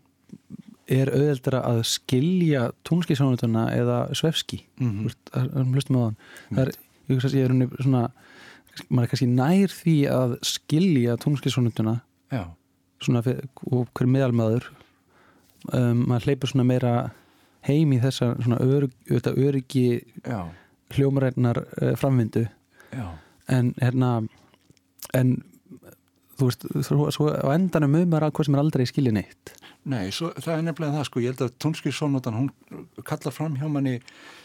er 0.94 1.10
auðveldra 1.12 1.62
að 1.64 1.80
skilja 1.88 2.66
tónskísónutuna 2.88 3.68
eða 3.72 3.98
svefski. 4.16 4.64
Mm 4.80 4.90
-hmm. 4.90 5.72
Hlustum 5.72 5.96
á 5.96 6.02
þann. 6.04 6.18
Það 6.50 6.62
er, 6.64 6.74
ég 7.08 7.16
veist 7.16 7.28
að 7.30 7.38
ég 7.38 7.44
er 7.48 7.82
svona, 7.82 8.02
maður 8.88 9.04
er 9.04 9.10
kannski 9.12 9.30
nær 9.30 9.78
því 9.80 9.96
að 10.10 10.36
skilja 10.42 11.16
tónskísónutuna. 11.24 12.00
Já 12.32 12.44
svona, 13.06 13.22
og 13.70 13.88
hver 13.94 14.10
meðalmaður 14.10 14.68
um, 15.72 16.04
maður 16.08 16.28
hleypur 16.28 16.52
svona 16.52 16.68
meira 16.68 16.94
heim 17.64 17.94
í 17.96 18.00
þessa 18.02 18.34
svona 18.42 18.60
örg, 18.60 18.92
öryggi 19.32 19.86
hljómarætnar 20.94 21.62
uh, 21.64 21.94
framvindu 22.00 22.46
Já. 22.94 23.06
en 23.48 23.72
hérna 23.80 24.14
en 25.14 25.36
þú 26.38 26.48
veist, 26.50 26.66
svo, 26.86 27.10
svo 27.14 27.30
á 27.30 27.48
endanum 27.54 28.00
um 28.00 28.16
er 28.16 28.26
hvað 28.30 28.48
sem 28.48 28.56
er 28.56 28.64
aldrei 28.64 28.86
skilja 28.88 29.14
neitt 29.14 29.54
Nei, 29.84 30.08
svo, 30.16 30.30
það 30.40 30.54
er 30.54 30.62
nefnilega 30.64 30.96
það 30.96 31.06
sko, 31.10 31.20
ég 31.20 31.32
held 31.34 31.42
að 31.44 31.56
tónskilsónutan, 31.60 32.36
hún 32.38 32.86
kallar 33.04 33.34
fram 33.36 33.58
hjá 33.60 33.66
manni 33.68 33.98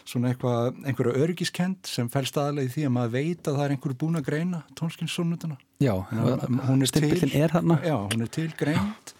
svona 0.04 0.34
eitthvað, 0.34 0.82
einhverja 0.84 1.22
örgiskend 1.24 1.88
sem 1.88 2.10
fælst 2.12 2.36
aðlega 2.36 2.68
í 2.68 2.72
því 2.74 2.84
að 2.84 2.92
maður 2.98 3.14
veit 3.14 3.48
að 3.48 3.56
það 3.56 3.64
er 3.64 3.74
einhverju 3.74 3.98
búin 4.02 4.20
að 4.20 4.26
greina 4.26 4.60
tónskilsónutana. 4.76 5.56
Já, 5.80 5.94
hún 6.04 6.84
er 6.84 6.92
til, 6.92 7.32
er. 7.40 7.56
Já, 7.88 7.96
hún 8.12 8.26
er 8.26 8.32
til 8.36 8.50
greint 8.60 9.14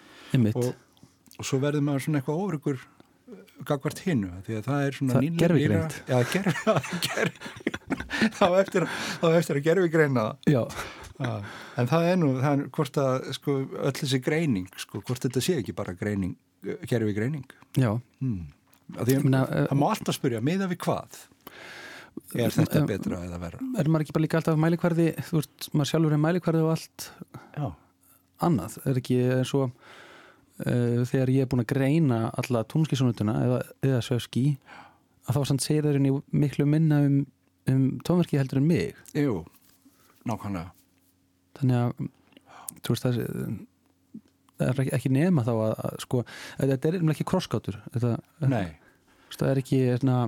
og, 0.53 0.75
og 1.41 1.49
svo 1.49 1.62
verður 1.64 1.87
maður 1.89 2.05
svona 2.05 2.21
eitthvað 2.21 2.45
ofryggur 2.45 2.85
gagvart 3.68 4.01
hinnu, 4.07 4.31
því 4.47 4.57
að 4.59 4.64
það 4.68 4.87
er 4.87 4.97
svona 4.99 5.20
nýlega. 5.24 5.41
Gerfi 5.43 5.66
greint. 5.66 5.99
Já, 6.09 6.18
gerfi, 6.33 6.78
gerfi, 7.09 7.74
þá 8.39 8.47
eftir, 8.61 8.89
eftir 9.33 9.61
að 9.61 9.66
gerfi 9.68 9.93
greina 9.93 10.26
það. 10.31 10.51
Já. 10.55 10.62
Já, 11.20 11.35
en 11.76 11.89
það 11.91 12.07
er 12.09 12.16
nú, 12.16 12.31
það 12.41 12.55
er 12.55 12.68
hvort 12.76 12.99
að 13.03 13.26
sko, 13.37 13.57
öll 13.76 13.97
þessi 13.99 14.20
greining, 14.24 14.70
sko, 14.81 15.03
hvort 15.05 15.26
þetta 15.26 15.43
sé 15.45 15.59
ekki 15.61 15.74
bara 15.76 15.93
greining, 15.99 16.33
kerfi 16.89 17.12
greining 17.16 17.45
Já 17.76 17.93
hmm. 17.93 18.49
Því, 18.91 19.18
Minna, 19.22 19.45
Það 19.68 19.78
má 19.78 19.85
alltaf 19.91 20.16
spyrja, 20.16 20.41
miða 20.45 20.66
við 20.70 20.81
hvað 20.87 21.20
er 22.41 22.55
þetta 22.55 22.83
betra 22.89 23.20
eða 23.26 23.39
verra 23.43 23.61
Er 23.78 23.91
maður 23.91 24.07
ekki 24.07 24.16
bara 24.16 24.24
líka 24.24 24.41
alltaf 24.41 24.59
mælikvarði 24.61 25.11
þú 25.28 25.39
veist, 25.39 25.68
maður 25.74 25.91
sjálfur 25.93 26.16
er 26.16 26.22
mælikvarði 26.24 26.64
og 26.64 26.72
allt 26.74 27.07
Já. 27.55 27.66
annað, 28.49 28.78
er 28.89 29.01
ekki 29.03 29.20
eins 29.37 29.55
og 29.59 29.76
uh, 30.66 31.00
þegar 31.08 31.34
ég 31.34 31.44
er 31.44 31.50
búin 31.50 31.64
að 31.64 31.72
greina 31.74 32.20
alla 32.40 32.64
tónskísunutuna 32.68 33.36
eða, 33.46 33.61
eða 33.86 34.02
svefski 34.06 34.44
að 35.26 35.36
þá 35.36 35.40
sann 35.50 35.62
segir 35.62 35.88
þeirinn 35.88 36.11
í 36.11 36.14
miklu 36.42 36.66
minna 36.68 37.02
um, 37.06 37.18
um 37.70 37.84
tónverki 38.06 38.40
heldur 38.40 38.61
en 38.61 38.68
mig. 38.68 38.98
Jú, 39.16 39.42
nákvæmlega. 40.28 40.72
Þannig 41.61 41.82
að 41.82 42.08
þú 42.80 42.94
veist 42.94 43.06
það 43.06 43.20
það 44.61 44.82
er 44.84 44.92
ekki 44.98 45.12
nema 45.12 45.44
þá 45.46 45.52
að, 45.54 45.72
að 45.86 45.96
sko, 46.04 46.22
þetta 46.61 46.90
er 46.90 46.98
ekki 47.14 47.26
krosskátur 47.28 47.78
Nei. 48.44 48.76
það 49.32 49.46
er 49.48 49.61
ekki 49.62 49.80
svona, 50.00 50.18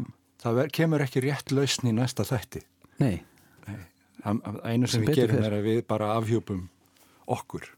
það 0.43 0.61
ver, 0.61 0.73
kemur 0.79 1.05
ekki 1.05 1.25
rétt 1.27 1.53
lausn 1.55 1.91
í 1.91 1.95
næsta 1.97 2.27
þætti. 2.29 2.65
Nei, 3.03 3.15
Nei. 3.69 3.83
einu 4.25 4.89
sem, 4.89 5.03
sem 5.03 5.07
við 5.07 5.21
gerum 5.23 5.45
er 5.45 5.59
að 5.59 5.69
við 5.69 5.83
bara 5.91 6.15
afhjúpum 6.17 6.65
okkur 7.33 7.69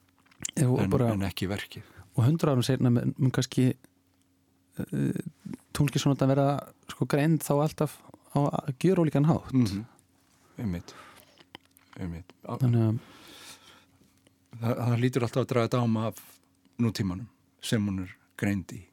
en, 0.61 0.76
bara, 0.92 1.11
en 1.14 1.26
ekki 1.26 1.50
verkið 1.50 1.93
og 2.15 2.25
hundra 2.27 2.55
árum 2.55 2.67
segna 2.67 2.93
mun 2.95 3.33
kannski 3.35 3.73
uh, 3.73 5.23
tónlist 5.75 6.05
svona 6.05 6.19
að 6.21 6.35
vera 6.35 6.47
sko 6.91 7.09
greind 7.11 7.43
þá 7.45 7.55
alltaf 7.57 7.99
á 8.35 8.39
að 8.43 8.75
gera 8.83 9.03
ólíkan 9.05 9.29
hátt 9.31 9.53
mm 9.53 9.65
-hmm. 9.65 9.85
einmitt 10.59 10.95
einmitt 12.01 12.33
þannig 12.43 12.83
að 12.89 12.99
það, 14.61 14.77
það 14.77 15.01
lítur 15.01 15.23
alltaf 15.23 15.43
að 15.43 15.51
draga 15.53 15.75
dáma 15.77 16.07
af 16.07 16.23
nútímanum 16.79 17.29
sem 17.61 17.87
hún 17.87 18.03
er 18.03 18.17
greind 18.37 18.73
í 18.73 18.87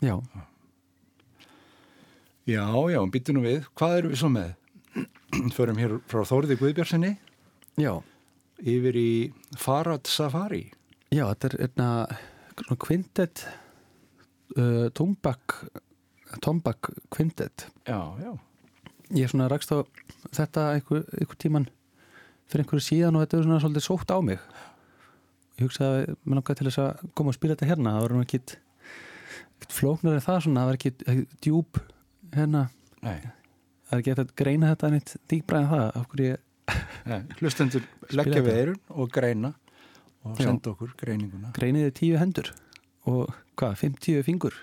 já 0.00 0.20
Já, 2.42 2.66
já, 2.90 2.98
býttu 3.06 3.32
nú 3.36 3.44
við. 3.44 3.66
Hvað 3.78 3.92
erum 3.96 4.10
við 4.10 4.18
svo 4.18 4.28
með? 4.34 4.54
Förum 5.56 5.78
hér 5.78 5.92
frá 6.10 6.24
Þóriði 6.26 6.56
Guðbjörnsinni 6.58 7.12
já, 7.80 7.92
yfir 8.58 8.98
í 8.98 9.12
Farad 9.56 10.10
Safari. 10.10 10.72
já, 11.14 11.22
þetta 11.30 11.48
er 11.48 11.54
einna 11.66 11.88
svona 12.60 12.78
kvintet 12.82 13.44
uh, 14.56 14.88
tómbak 14.96 15.58
tómbak 16.42 16.90
kvintet 17.12 17.66
Já, 17.88 18.00
já. 18.20 18.32
ég 19.12 19.30
svona 19.30 19.48
rakst 19.52 19.72
á 19.72 19.84
þetta 20.32 20.72
einhver, 20.76 21.04
einhver 21.18 21.38
tíman 21.40 21.68
fyrir 22.52 22.64
einhverju 22.64 22.84
síðan 22.84 23.16
og 23.16 23.24
þetta 23.24 23.38
er 23.38 23.46
svona 23.46 23.60
svolítið 23.62 23.84
sótt 23.86 24.12
á 24.12 24.18
mig. 24.24 24.40
Ég 25.56 25.68
hugsaði 25.68 26.02
að 26.04 26.16
mér 26.24 26.38
langaði 26.38 26.58
til 26.58 26.68
þess 26.68 26.80
að 26.82 27.02
koma 27.16 27.32
og 27.32 27.36
spila 27.36 27.56
þetta 27.56 27.68
hérna. 27.70 27.94
Það 27.96 28.04
var 28.04 28.14
nú 28.14 28.24
ekkit, 28.26 28.54
flóknar 29.72 30.18
en 30.18 30.24
það 30.24 30.40
svona, 30.46 30.62
það 30.62 30.70
var 30.70 30.78
ekkit, 30.80 31.04
djúb 31.44 31.80
hérna, 32.36 32.62
Nei, 33.02 33.18
það 33.88 33.96
er 33.96 34.02
ekki 34.02 34.12
hægt 34.12 34.22
að 34.22 34.34
greina 34.42 34.72
þetta 34.72 34.90
neitt 34.92 35.14
dýbra 35.32 35.62
en 35.62 35.70
það. 35.72 35.86
Af 36.00 36.08
hverju 36.12 36.28
ég, 36.28 36.46
hlustendur 37.40 37.88
leggja 38.12 38.44
við 38.44 38.60
eirun 38.60 38.80
og 38.94 39.12
greina 39.12 39.52
og 40.24 40.36
senda 40.38 40.72
okkur 40.74 40.94
greininguna. 41.00 41.52
greiniði 41.56 41.94
tíu 41.98 42.20
hendur 42.20 42.52
og 43.08 43.32
hvað, 43.58 43.76
50 43.82 44.22
fingur 44.26 44.54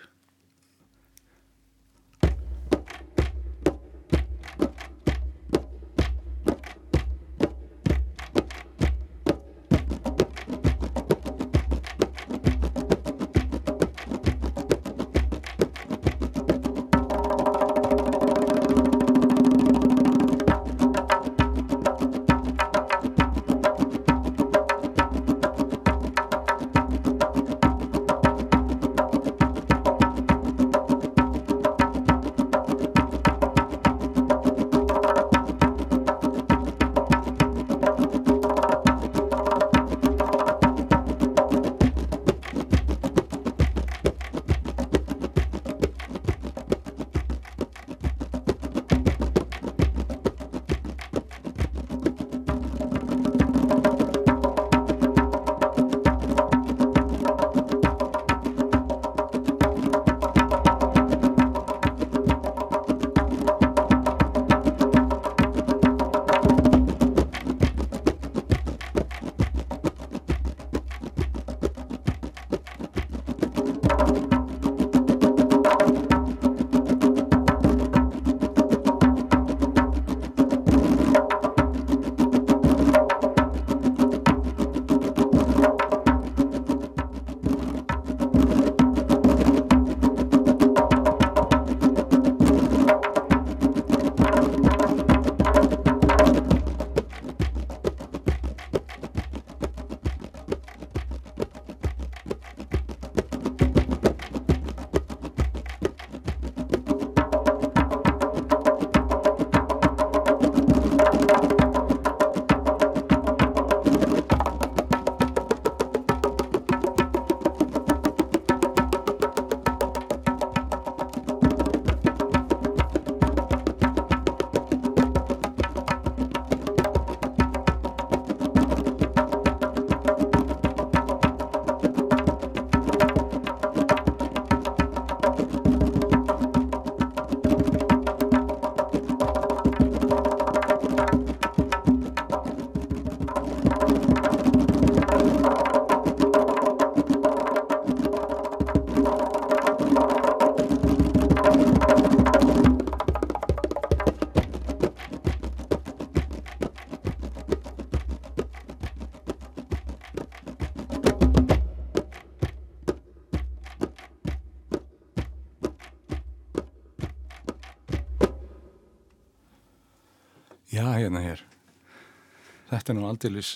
Þetta 172.90 172.98
er 172.98 173.04
nú 173.04 173.10
aldeilis 173.12 173.50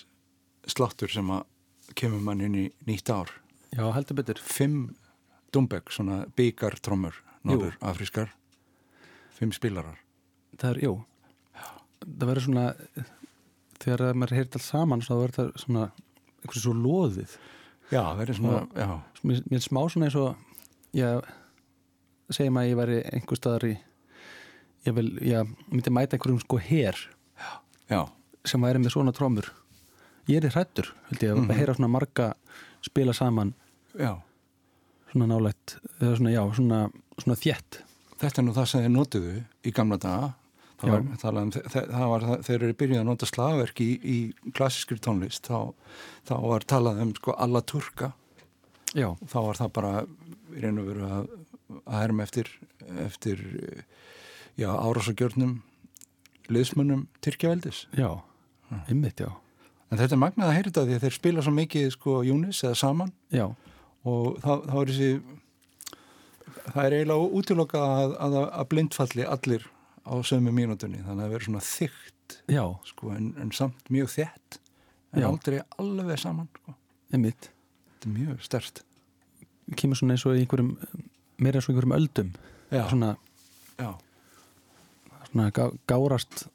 sláttur 0.70 1.10
sem 1.10 1.30
að 1.34 1.40
kemur 1.98 2.20
mann 2.22 2.44
inn 2.46 2.54
í 2.54 2.68
nýtt 2.86 3.10
ár. 3.10 3.32
já, 3.74 3.82
heldur 3.96 4.20
betur. 4.20 4.38
Fimm 4.38 4.92
Dumbek, 5.50 5.90
svona 5.90 6.28
byggartrommur, 6.38 7.18
norður 7.42 7.74
afrískar. 7.82 8.30
Fimm 9.34 9.50
spilarar. 9.58 9.98
það 10.62 10.70
er, 10.70 10.82
jú. 10.86 10.94
Það 12.04 12.28
verður 12.30 12.46
svona 12.46 12.68
þegar 13.82 14.06
að 14.12 14.22
maður 14.22 14.38
heyrt 14.38 14.60
alls 14.62 14.70
saman 14.70 15.02
þá 15.02 15.14
verður 15.16 15.36
það 15.40 15.52
svona 15.66 15.90
eitthvað 16.44 16.62
svo 16.68 16.78
loðið. 16.86 17.38
Já, 17.90 18.02
það 18.04 18.26
er 18.28 18.36
svona, 18.44 18.64
já, 18.78 18.90
mér, 19.26 19.44
mér 19.50 19.66
smá 19.66 19.84
svona 19.90 20.12
eins 20.12 20.22
og 20.22 20.94
já, 20.94 21.10
segjum 22.30 22.62
að 22.62 22.70
ég 22.70 22.84
væri 22.86 23.04
einhver 23.10 23.42
staðar 23.42 23.72
í 23.74 23.78
ég 24.86 25.02
vil, 25.02 25.12
já, 25.26 25.42
myndi 25.74 25.90
mæta 25.90 26.20
einhverjum 26.22 26.46
sko 26.46 26.62
her. 26.70 27.08
Já, 27.90 28.06
sem 28.46 28.62
væri 28.62 28.82
með 28.84 28.96
svona 28.96 29.14
trómur 29.16 29.50
ég 30.30 30.44
er 30.44 30.54
hrættur, 30.56 30.92
held 31.10 31.24
ég, 31.26 31.34
að 31.36 31.58
heyra 31.58 31.76
svona 31.78 31.92
marga 31.92 32.30
spila 32.84 33.14
saman 33.16 33.54
já. 34.00 34.14
svona 35.12 35.28
nálægt, 35.34 35.78
eða 36.00 36.16
svona, 36.20 36.32
já, 36.36 36.44
svona, 36.56 36.80
svona 37.22 37.40
þjett 37.40 37.82
Þetta 38.24 38.40
er 38.40 38.46
nú 38.48 38.54
það 38.56 38.68
sem 38.72 38.82
þeir 38.86 38.92
notuðu 38.94 39.32
í 39.68 39.72
gamla 39.76 39.98
daga. 40.00 40.28
Það 40.80 40.92
var, 40.94 41.02
það 41.20 42.06
var, 42.14 42.24
það- 42.24 42.44
þeir 42.48 42.56
eru 42.64 42.76
byrjuð 42.80 43.00
að 43.02 43.08
nota 43.10 43.28
slagverk 43.28 43.82
í, 43.84 43.88
í 44.00 44.52
klassískri 44.56 44.96
tónlist. 45.04 45.50
Þá, 45.50 45.74
þá 46.30 46.34
var 46.46 46.64
talað 46.72 47.02
um 47.04 47.12
sko 47.18 47.36
alla 47.36 47.62
turka. 47.68 48.14
já, 48.96 49.10
Þá 49.28 49.36
var 49.44 49.60
það 49.60 49.74
bara 49.76 49.92
og 50.04 50.88
veru 50.88 51.10
að, 51.10 51.28
að 51.84 52.00
herma 52.00 52.24
eftir, 52.24 52.48
eftir 53.04 53.44
já, 54.56 54.70
árásagjörnum 54.72 55.58
liðsmönnum 56.48 57.08
Tyrkjaveldis. 57.20 57.88
já, 57.98 58.08
ymmit, 58.92 59.20
já. 59.24 59.30
En 59.92 60.00
þetta 60.00 60.16
er 60.16 60.22
magnað 60.24 60.50
að 60.50 60.56
heyra 60.58 60.70
þetta 60.72 60.84
því 60.88 60.96
að 60.98 61.04
þeir 61.06 61.16
spila 61.20 61.46
svo 61.46 61.54
mikið 61.54 61.88
sko 61.94 62.18
Júnis 62.26 62.64
eða 62.66 62.78
saman. 62.80 63.12
Já, 63.34 63.46
og 64.10 64.40
þá, 64.42 64.52
þá 64.66 64.76
er 64.82 64.92
þessi 64.92 65.10
það 66.74 66.86
er 66.88 66.96
eiginlega 66.98 67.28
útilokka 67.40 67.84
að, 67.84 68.16
að, 68.26 68.38
að 68.50 68.70
blindfalli 68.72 69.28
allir 69.36 69.68
á 70.04 70.14
sömu 70.26 70.54
mínútunni. 70.56 71.02
Þannig 71.04 71.14
að 71.14 71.24
það 71.28 71.36
verður 71.36 71.48
svona 71.50 71.66
þygt 71.68 72.38
Já, 72.50 72.64
sko, 72.90 73.12
en, 73.14 73.30
en 73.44 73.52
samt 73.54 73.92
mjög 73.94 74.10
þett 74.16 74.58
en 75.14 75.22
Já. 75.22 75.28
aldrei 75.30 75.60
alveg 75.78 76.22
saman 76.22 76.50
sko. 76.58 76.74
einmitt. 77.14 77.50
Þetta 77.94 78.10
er 78.10 78.16
mjög 78.18 78.46
stert 78.48 78.84
kemur 79.80 80.00
svona 80.00 80.18
eins 80.18 80.26
og 80.28 80.36
einhverjum 80.36 80.74
meira 81.40 81.60
eins 81.60 81.68
og 81.70 81.74
einhverjum 81.74 81.96
öldum. 82.00 82.32
Já, 82.74 82.82
svona, 82.90 83.12
já, 83.78 83.92
svona 85.30 85.52
gá, 85.56 85.68
gárast. 85.88 86.48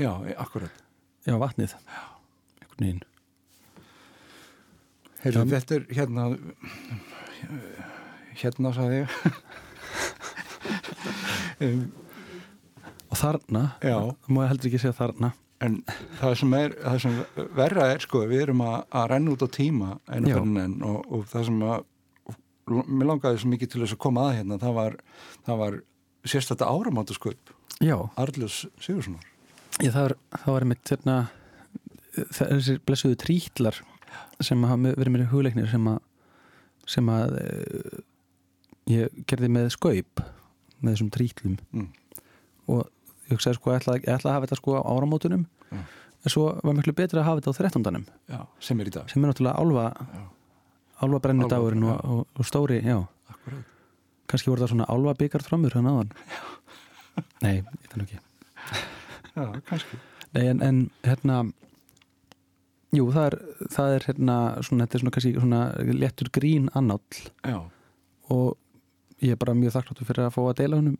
Já, 0.00 0.10
akkurat 0.40 0.81
já, 1.26 1.34
vatnið 1.38 1.74
einhvern 1.78 2.86
veginn 2.86 3.02
Heyrðu, 5.22 5.42
Já. 5.46 5.50
þetta 5.52 5.76
er 5.76 5.84
hérna 5.94 6.22
hérna 8.40 8.72
sagði 8.74 8.96
ég 9.02 9.08
um, 11.62 11.84
og 13.12 13.20
þarna, 13.20 13.62
Já. 13.84 13.96
það 14.00 14.34
má 14.34 14.42
ég 14.42 14.52
heldur 14.54 14.70
ekki 14.72 14.82
segja 14.82 14.98
þarna 14.98 15.32
en 15.62 15.78
það 16.18 16.36
sem, 16.40 16.54
er, 16.58 16.74
það 16.82 17.00
sem 17.04 17.16
verra 17.54 17.86
er 17.94 18.02
sko, 18.02 18.24
við 18.26 18.48
erum 18.48 18.64
að, 18.66 18.76
að 18.98 19.08
renna 19.12 19.34
út 19.36 19.46
á 19.46 19.48
tíma 19.54 19.90
einu 20.10 20.32
Já. 20.32 20.38
enn 20.42 20.78
og, 20.88 21.04
og 21.06 21.26
það 21.30 21.48
sem 21.50 21.64
að 21.68 21.88
mér 22.72 23.08
langaði 23.10 23.42
svo 23.42 23.50
mikið 23.52 23.72
til 23.72 23.82
þess 23.82 23.96
að 23.96 24.02
koma 24.02 24.28
að 24.28 24.36
hérna 24.40 24.58
það 24.62 24.76
var, 24.78 24.96
það 25.46 25.62
var 25.62 25.78
sérstætta 26.32 26.70
áramáttasköp 26.70 27.54
já, 27.82 27.96
Arljós 28.18 28.64
Sigurssonar 28.82 29.31
ég, 29.80 29.92
það, 29.94 30.02
var, 30.02 30.14
það 30.42 30.52
var 30.56 30.66
einmitt 30.66 30.92
hérna, 30.92 31.16
þessir 32.36 32.80
blessuðu 32.86 33.18
trítlar 33.22 33.78
sem 34.42 34.64
hafa 34.68 34.92
verið 34.98 35.12
mér 35.14 35.24
í 35.24 35.30
hugleiknir 35.32 35.70
sem 35.72 35.86
að 35.88 36.00
sem 36.92 37.08
að 37.14 37.36
uh, 37.38 37.98
ég 38.90 39.12
gerði 39.30 39.48
með 39.54 39.68
skaup 39.76 40.22
með 40.82 40.94
þessum 40.96 41.12
trítlum 41.14 41.56
Mm. 41.72 41.88
og 42.68 42.88
ég 43.30 43.36
hugsaði 43.36 43.56
sko, 43.56 43.70
ég 43.72 43.80
ætla, 43.80 43.94
ég 44.02 44.08
ætla 44.12 44.32
að 44.32 44.34
hafa 44.36 44.46
þetta 44.48 44.58
sko 44.58 44.74
á 44.76 44.82
áramótunum 44.92 45.44
Já. 45.72 45.78
en 46.26 46.30
svo 46.34 46.48
var 46.58 46.74
miklu 46.76 46.92
betra 46.98 47.22
að 47.22 47.28
hafa 47.30 47.40
þetta 47.40 47.54
á 47.54 47.58
13. 47.70 48.04
já, 48.34 48.40
sem 48.60 48.80
er 48.82 48.90
í 48.90 48.94
dag 48.98 49.08
sem 49.10 49.22
er 49.24 49.30
náttúrulega 49.32 49.62
álfa 49.62 49.86
Já. 50.18 50.24
álfa 51.06 51.20
brennudagurinn 51.24 51.86
Álfa, 51.86 51.96
og, 52.02 52.18
og, 52.18 52.42
og 52.42 52.50
stóri, 52.50 52.80
kannski 54.28 54.50
voru 54.52 54.64
það 54.66 54.74
svona 54.74 54.90
álfa 54.92 55.14
byggar 55.22 55.46
framur 55.46 55.78
hann 55.78 55.88
aðan 55.92 56.12
nei, 57.42 57.54
ég 57.62 57.88
þannig 57.94 58.04
ekki 58.10 58.20
já, 59.36 59.44
kannski. 59.68 60.00
Nei, 60.32 60.46
en, 60.46 60.62
en 60.64 60.80
hérna 61.04 61.38
jú, 62.92 63.06
það 63.12 63.28
er, 63.28 63.38
það 63.72 63.94
er 63.96 64.08
hérna 64.08 64.36
svona, 64.64 64.86
þetta 64.86 64.98
er 64.98 65.04
svona 65.04 65.14
kannski 65.16 65.32
svona 65.36 65.62
léttur 65.92 66.32
grín 66.34 66.68
annáll. 66.78 67.22
Já, 67.44 67.58
og 68.32 68.58
ég 69.22 69.34
er 69.34 69.40
bara 69.40 69.56
mjög 69.56 69.76
þakkláttur 69.76 70.08
fyrir 70.08 70.26
að 70.26 70.34
fá 70.36 70.42
að 70.44 70.56
deila 70.62 70.80
honum 70.80 70.98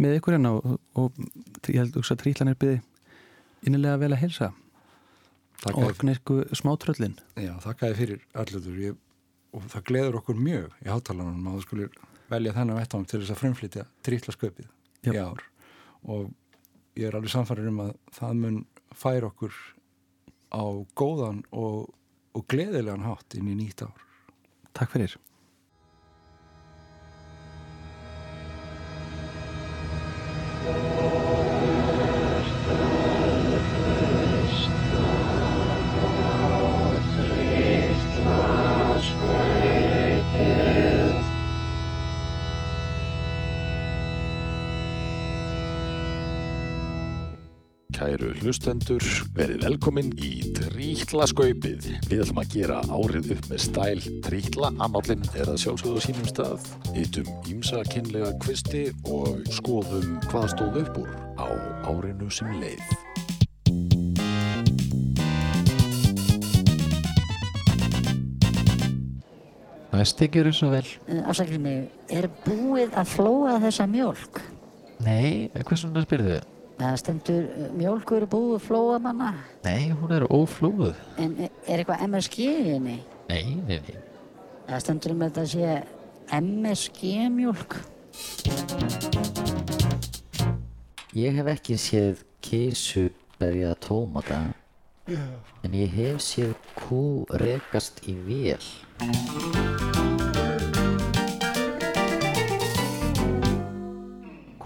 með 0.00 0.16
ykkur 0.18 0.36
hérna 0.36 0.54
og, 0.56 0.78
og 0.98 1.20
ég 1.68 1.82
held 1.82 1.98
að 2.00 2.20
trítlan 2.22 2.52
er 2.52 2.58
byggði 2.58 2.80
innilega 3.68 4.00
vel 4.00 4.12
að 4.14 4.22
helsa 4.22 4.50
þakkaði, 5.60 5.86
og 5.86 5.98
knirku 6.00 6.38
smátröllin. 6.56 7.16
Já, 7.36 7.52
þakkaði 7.64 7.98
fyrir 7.98 8.22
allutur 8.42 8.80
ég, 8.80 9.00
og 9.56 9.66
það 9.72 9.86
gleður 9.90 10.20
okkur 10.22 10.40
mjög 10.40 10.78
í 10.80 10.88
hátalanum 10.88 11.50
að 11.50 11.58
þú 11.58 11.64
skulir 11.66 11.98
velja 12.30 12.54
þennan 12.56 12.80
vettvang 12.80 13.08
til 13.10 13.20
þess 13.20 13.34
að 13.34 13.40
frumflytja 13.42 13.86
trítlasköpið 14.06 15.10
í 15.10 15.16
ár. 15.18 15.44
Og 16.08 16.30
ég 16.98 17.06
er 17.08 17.16
alveg 17.16 17.32
samfærir 17.32 17.70
um 17.70 17.82
að 17.86 17.94
það 18.16 18.36
mun 18.42 18.60
færa 18.96 19.30
okkur 19.30 19.56
á 20.50 20.64
góðan 20.98 21.42
og, 21.54 21.90
og 22.34 22.46
gleðilegan 22.50 23.06
hátt 23.06 23.38
inn 23.38 23.50
í 23.52 23.58
nýtt 23.62 23.86
ár. 23.86 24.06
Takk 24.74 24.96
fyrir 24.96 25.18
Kæru 48.00 48.30
hlustendur, 48.40 49.04
verið 49.36 49.66
velkomin 49.66 50.06
í 50.24 50.30
Trítlaskaupið. 50.56 51.84
Við 52.08 52.22
ætlum 52.24 52.38
að 52.40 52.54
gera 52.54 52.78
árið 52.88 53.26
upp 53.34 53.48
með 53.50 53.58
stæl 53.60 53.98
Trítla. 54.24 54.70
Annállinn 54.80 55.26
er 55.34 55.50
að 55.52 55.58
sjálfsögðu 55.60 56.00
á 56.00 56.04
sínum 56.06 56.30
stað. 56.30 56.62
Hittum 56.94 57.28
ímsa 57.52 57.82
kynlega 57.92 58.30
kvisti 58.40 58.86
og 59.04 59.42
skoðum 59.52 60.14
hvað 60.30 60.46
stóð 60.54 60.78
upp 60.80 60.96
úr 61.02 61.10
á 61.36 61.52
árinu 61.92 62.30
sem 62.32 62.48
leið. 62.62 62.80
Næsti 69.92 70.30
gerur 70.38 70.56
svo 70.56 70.70
vel. 70.72 70.88
Afsakið 71.26 71.60
mig, 71.68 71.84
er 72.08 72.30
búið 72.46 72.96
að 72.96 73.12
flóa 73.12 73.58
þessa 73.66 73.84
mjólk? 73.92 74.40
Nei, 75.04 75.52
hvers 75.52 75.84
vegna 75.84 76.06
spyrðu 76.08 76.32
þið? 76.38 76.49
Það 76.80 76.94
stendur 76.96 77.42
uh, 77.44 77.64
mjólkur 77.76 78.24
búið 78.32 78.62
flóa 78.64 78.98
manna, 79.04 79.34
Nei, 79.66 79.90
hún 79.92 80.12
er 80.16 80.24
óflúð. 80.32 80.94
en 81.20 81.34
er 81.44 81.82
eitthvað 81.82 82.06
MSG 82.08 82.38
í 82.46 82.70
henni? 82.72 82.98
Nei, 83.28 83.42
nei, 83.68 83.80
nei. 83.84 83.98
Það 84.70 84.80
stendur 84.86 85.12
um 85.12 85.24
að 85.26 85.34
þetta 85.34 85.44
sé 85.52 85.82
MSG 86.40 87.12
mjólk. 87.34 87.76
Ég 91.20 91.36
hef 91.36 91.50
ekki 91.52 91.76
séð 91.82 92.24
kísu 92.40 93.08
berja 93.40 93.74
tómata 93.82 94.40
en 95.10 95.74
ég 95.74 95.90
hef 95.98 96.22
séð 96.22 96.54
kú 96.78 97.26
rekast 97.42 98.00
í 98.08 98.14
vél. 98.24 98.62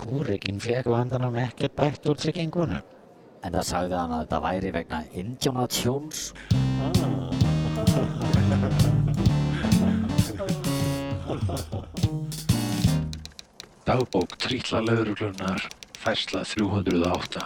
Kúrikinn 0.04 0.60
fekk 0.60 0.90
vandanum 0.92 1.36
ekkert 1.40 1.72
bætt 1.78 2.04
úr 2.10 2.18
tryggingunum. 2.20 2.82
En 3.40 3.54
það 3.56 3.66
sagði 3.70 3.96
hann 3.96 4.12
að 4.12 4.20
þetta 4.24 4.40
væri 4.44 4.72
vegna 4.74 4.98
Indiana 5.16 5.64
Jones. 5.72 6.32
Dagbók 13.84 14.36
Trítla 14.44 14.84
leðuruglunar, 14.84 15.68
færsla 15.96 16.44
308. 16.52 17.44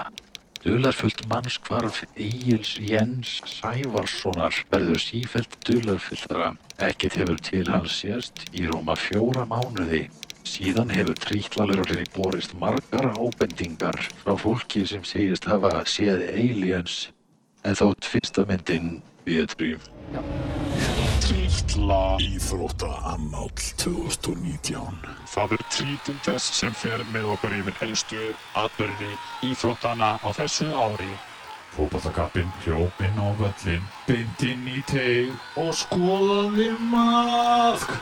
Dularfullt 0.64 1.22
mannskvarf 1.30 2.02
Egils 2.18 2.74
Jens 2.82 3.38
Sævarssonar 3.46 4.64
verður 4.72 4.98
sífælt 4.98 5.54
dularfullra. 5.66 6.56
Ekkert 6.82 7.20
hefur 7.22 7.38
til 7.38 7.70
hans 7.70 8.00
sérst 8.02 8.48
í 8.50 8.66
róma 8.66 8.98
fjóra 8.98 9.46
mánuði. 9.46 10.08
Síðan 10.46 10.90
hefur 10.94 11.18
trítlaluruglinni 11.24 12.06
borist 12.14 12.54
margar 12.58 13.10
ábendingar 13.18 13.98
frá 14.22 14.34
fólki 14.38 14.84
sem 14.86 15.04
segist 15.06 15.48
hafa 15.50 15.84
séð 15.86 16.26
aliens. 16.30 17.08
En 17.66 17.74
þótt 17.78 18.06
fyrsta 18.06 18.44
myndin 18.48 19.00
betri. 19.26 19.76
Trítla 21.28 22.16
Íþrótta 22.22 22.88
Annáll 23.04 23.50
2019 23.76 25.02
Það 25.28 25.52
er 25.56 25.64
trítun 25.74 26.20
þess 26.24 26.54
sem 26.62 26.72
fer 26.72 27.02
með 27.12 27.26
okkur 27.34 27.56
yfir 27.58 27.76
helstu 27.82 28.30
atbyrði 28.56 29.10
íþróttana 29.50 30.14
á 30.24 30.28
þessu 30.38 30.70
ári 30.72 31.10
Fótballakappinn 31.74 32.48
hljópinn 32.64 33.20
á 33.20 33.28
völlin 33.36 33.84
Bindinn 34.08 34.64
í 34.72 34.80
teig 34.88 35.60
og 35.60 35.74
skoðaði 35.76 36.70
maðk 36.88 37.98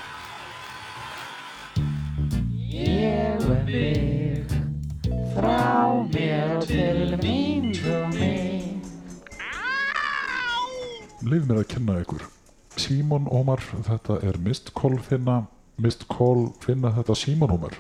mig 3.65 4.45
frá 5.35 6.05
mér 6.13 6.61
til 6.67 7.17
mín 7.23 7.73
og 7.89 8.15
mig. 8.15 8.81
Leif 11.27 11.47
mér 11.49 11.63
að 11.63 11.69
kenna 11.75 12.01
ykkur 12.05 12.27
Símon 12.77 13.27
Ómar, 13.33 13.63
þetta 13.89 14.21
er 14.23 14.37
Mist 14.39 14.75
Call 14.77 14.99
finna 15.01 15.47
Mist 15.81 16.05
Call 16.13 16.51
finna 16.61 16.93
þetta 16.93 17.17
Símon 17.17 17.57
Ómar 17.57 17.79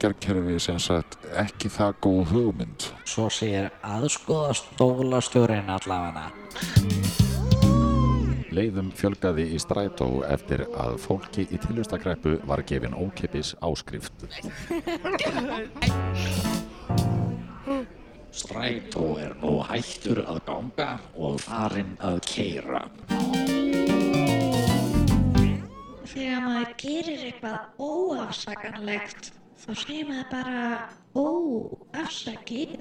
Er 0.00 0.14
bekkjarkerfi 0.14 0.54
sem 0.64 0.78
sagt 0.80 1.18
ekki 1.36 1.68
það 1.68 1.96
góð 2.00 2.30
hugmynd. 2.32 2.84
Svo 3.04 3.26
segir 3.28 3.66
aðskoða 3.84 4.54
stólastjórin 4.56 5.66
allavega. 5.68 6.30
Leiðum 8.48 8.88
fjölgaði 8.96 9.44
í 9.52 9.58
strætó 9.60 10.22
eftir 10.24 10.62
að 10.72 10.96
fólki 11.02 11.44
í 11.52 11.60
tilvistakreppu 11.60 12.38
var 12.48 12.62
gefin 12.64 12.96
ókipis 12.96 13.52
áskrift. 13.60 14.24
Strætó 18.32 19.10
er 19.20 19.34
nú 19.42 19.58
hættur 19.68 20.22
að 20.24 20.40
ganga 20.48 20.94
og 21.12 21.36
farinn 21.44 21.92
að 22.00 22.22
keira. 22.24 22.86
Þegar 26.08 26.40
maður 26.48 26.72
gerir 26.80 27.28
eitthvað 27.28 27.84
óafsakanlegt, 27.84 29.34
þá 29.60 29.72
segir 29.76 30.06
maður 30.08 30.28
bara 30.30 30.60
óafsakið. 31.20 32.76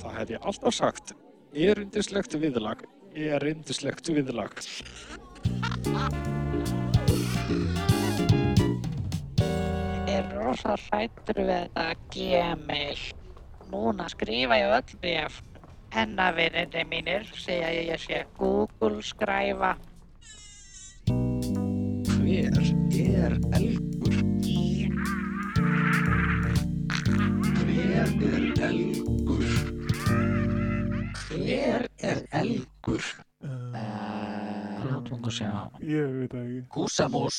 Það 0.00 0.14
hef 0.16 0.32
ég 0.32 0.48
alltaf 0.48 0.76
sagt. 0.76 1.12
Erindislegt 1.56 2.36
viðlag. 2.40 2.86
Erindislegt 3.16 4.08
viðlag. 4.12 4.56
Ég 10.06 10.14
er 10.16 10.32
rosa 10.32 10.76
hrættur 10.86 11.42
við 11.42 11.52
þetta 11.52 11.86
Gmail. 12.16 13.04
Núna 13.68 14.08
skrifa 14.08 14.56
ég 14.62 14.72
öll 14.78 14.98
bref. 15.02 15.42
Hennavinninni 15.96 16.82
mínir 16.84 17.22
segja 17.32 17.70
ég 17.72 17.86
ég 17.88 17.98
sé 17.98 18.26
Google 18.36 19.02
skræfa. 19.02 19.76
Hver 22.04 22.58
er 22.92 23.38
elgur? 23.56 24.16
Hver 27.56 27.96
er 27.96 28.10
elgur? 28.68 29.48
Hver 31.28 31.88
er 31.96 32.20
elgur? 32.30 33.02
Látum 34.84 35.16
okkur 35.16 35.32
sjá. 35.32 35.50
Ég 35.80 36.12
veit 36.18 36.32
það 36.36 36.44
ekki. 36.44 36.60
Húsamús. 36.76 37.36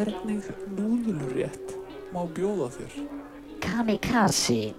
Hvernig 0.00 0.46
núðlurétt 0.78 1.74
má 2.08 2.22
bjóða 2.32 2.70
þér? 2.72 2.94
Kamikaze. 3.60 4.70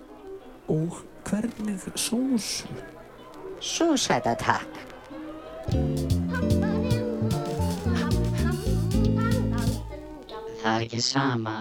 Og 0.66 0.98
hvernig 1.30 1.84
sósu? 1.94 2.66
Súsæta 3.62 4.34
takk. 4.42 4.80
Það 10.58 10.74
er 10.74 10.88
ekki 10.88 11.06
sama. 11.06 11.56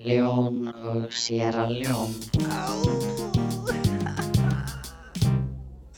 Ljón 0.00 0.72
og 0.72 1.12
sér 1.12 1.60
að 1.60 1.78
ljón. 1.84 2.20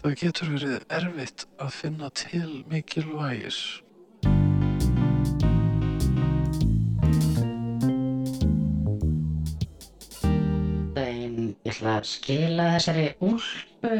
Það 0.02 0.22
getur 0.26 0.56
verið 0.58 0.80
erfitt 0.90 1.46
að 1.62 1.76
finna 1.84 2.16
til 2.26 2.64
mikilvægis. 2.66 3.62
Ætla 11.78 11.98
að 12.00 12.06
skila 12.10 12.64
þessari 12.74 13.02
úlpu. 13.22 13.98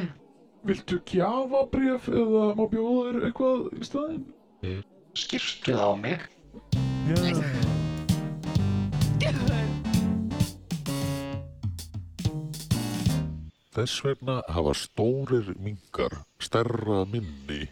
Viltu 0.67 0.97
gjafabrif 1.07 2.09
eða 2.11 2.47
má 2.59 2.65
bjóða 2.73 3.05
þér 3.07 3.27
eitthvað 3.29 3.61
í 3.71 3.87
staðinn? 3.87 4.25
Skýrstu 5.15 5.77
á 5.79 5.95
mig. 5.95 6.27
Þess 13.79 14.03
vegna 14.03 14.41
hafa 14.51 14.75
stórir 14.75 15.55
mingar 15.63 16.19
stærra 16.43 17.05
minni 17.07 17.69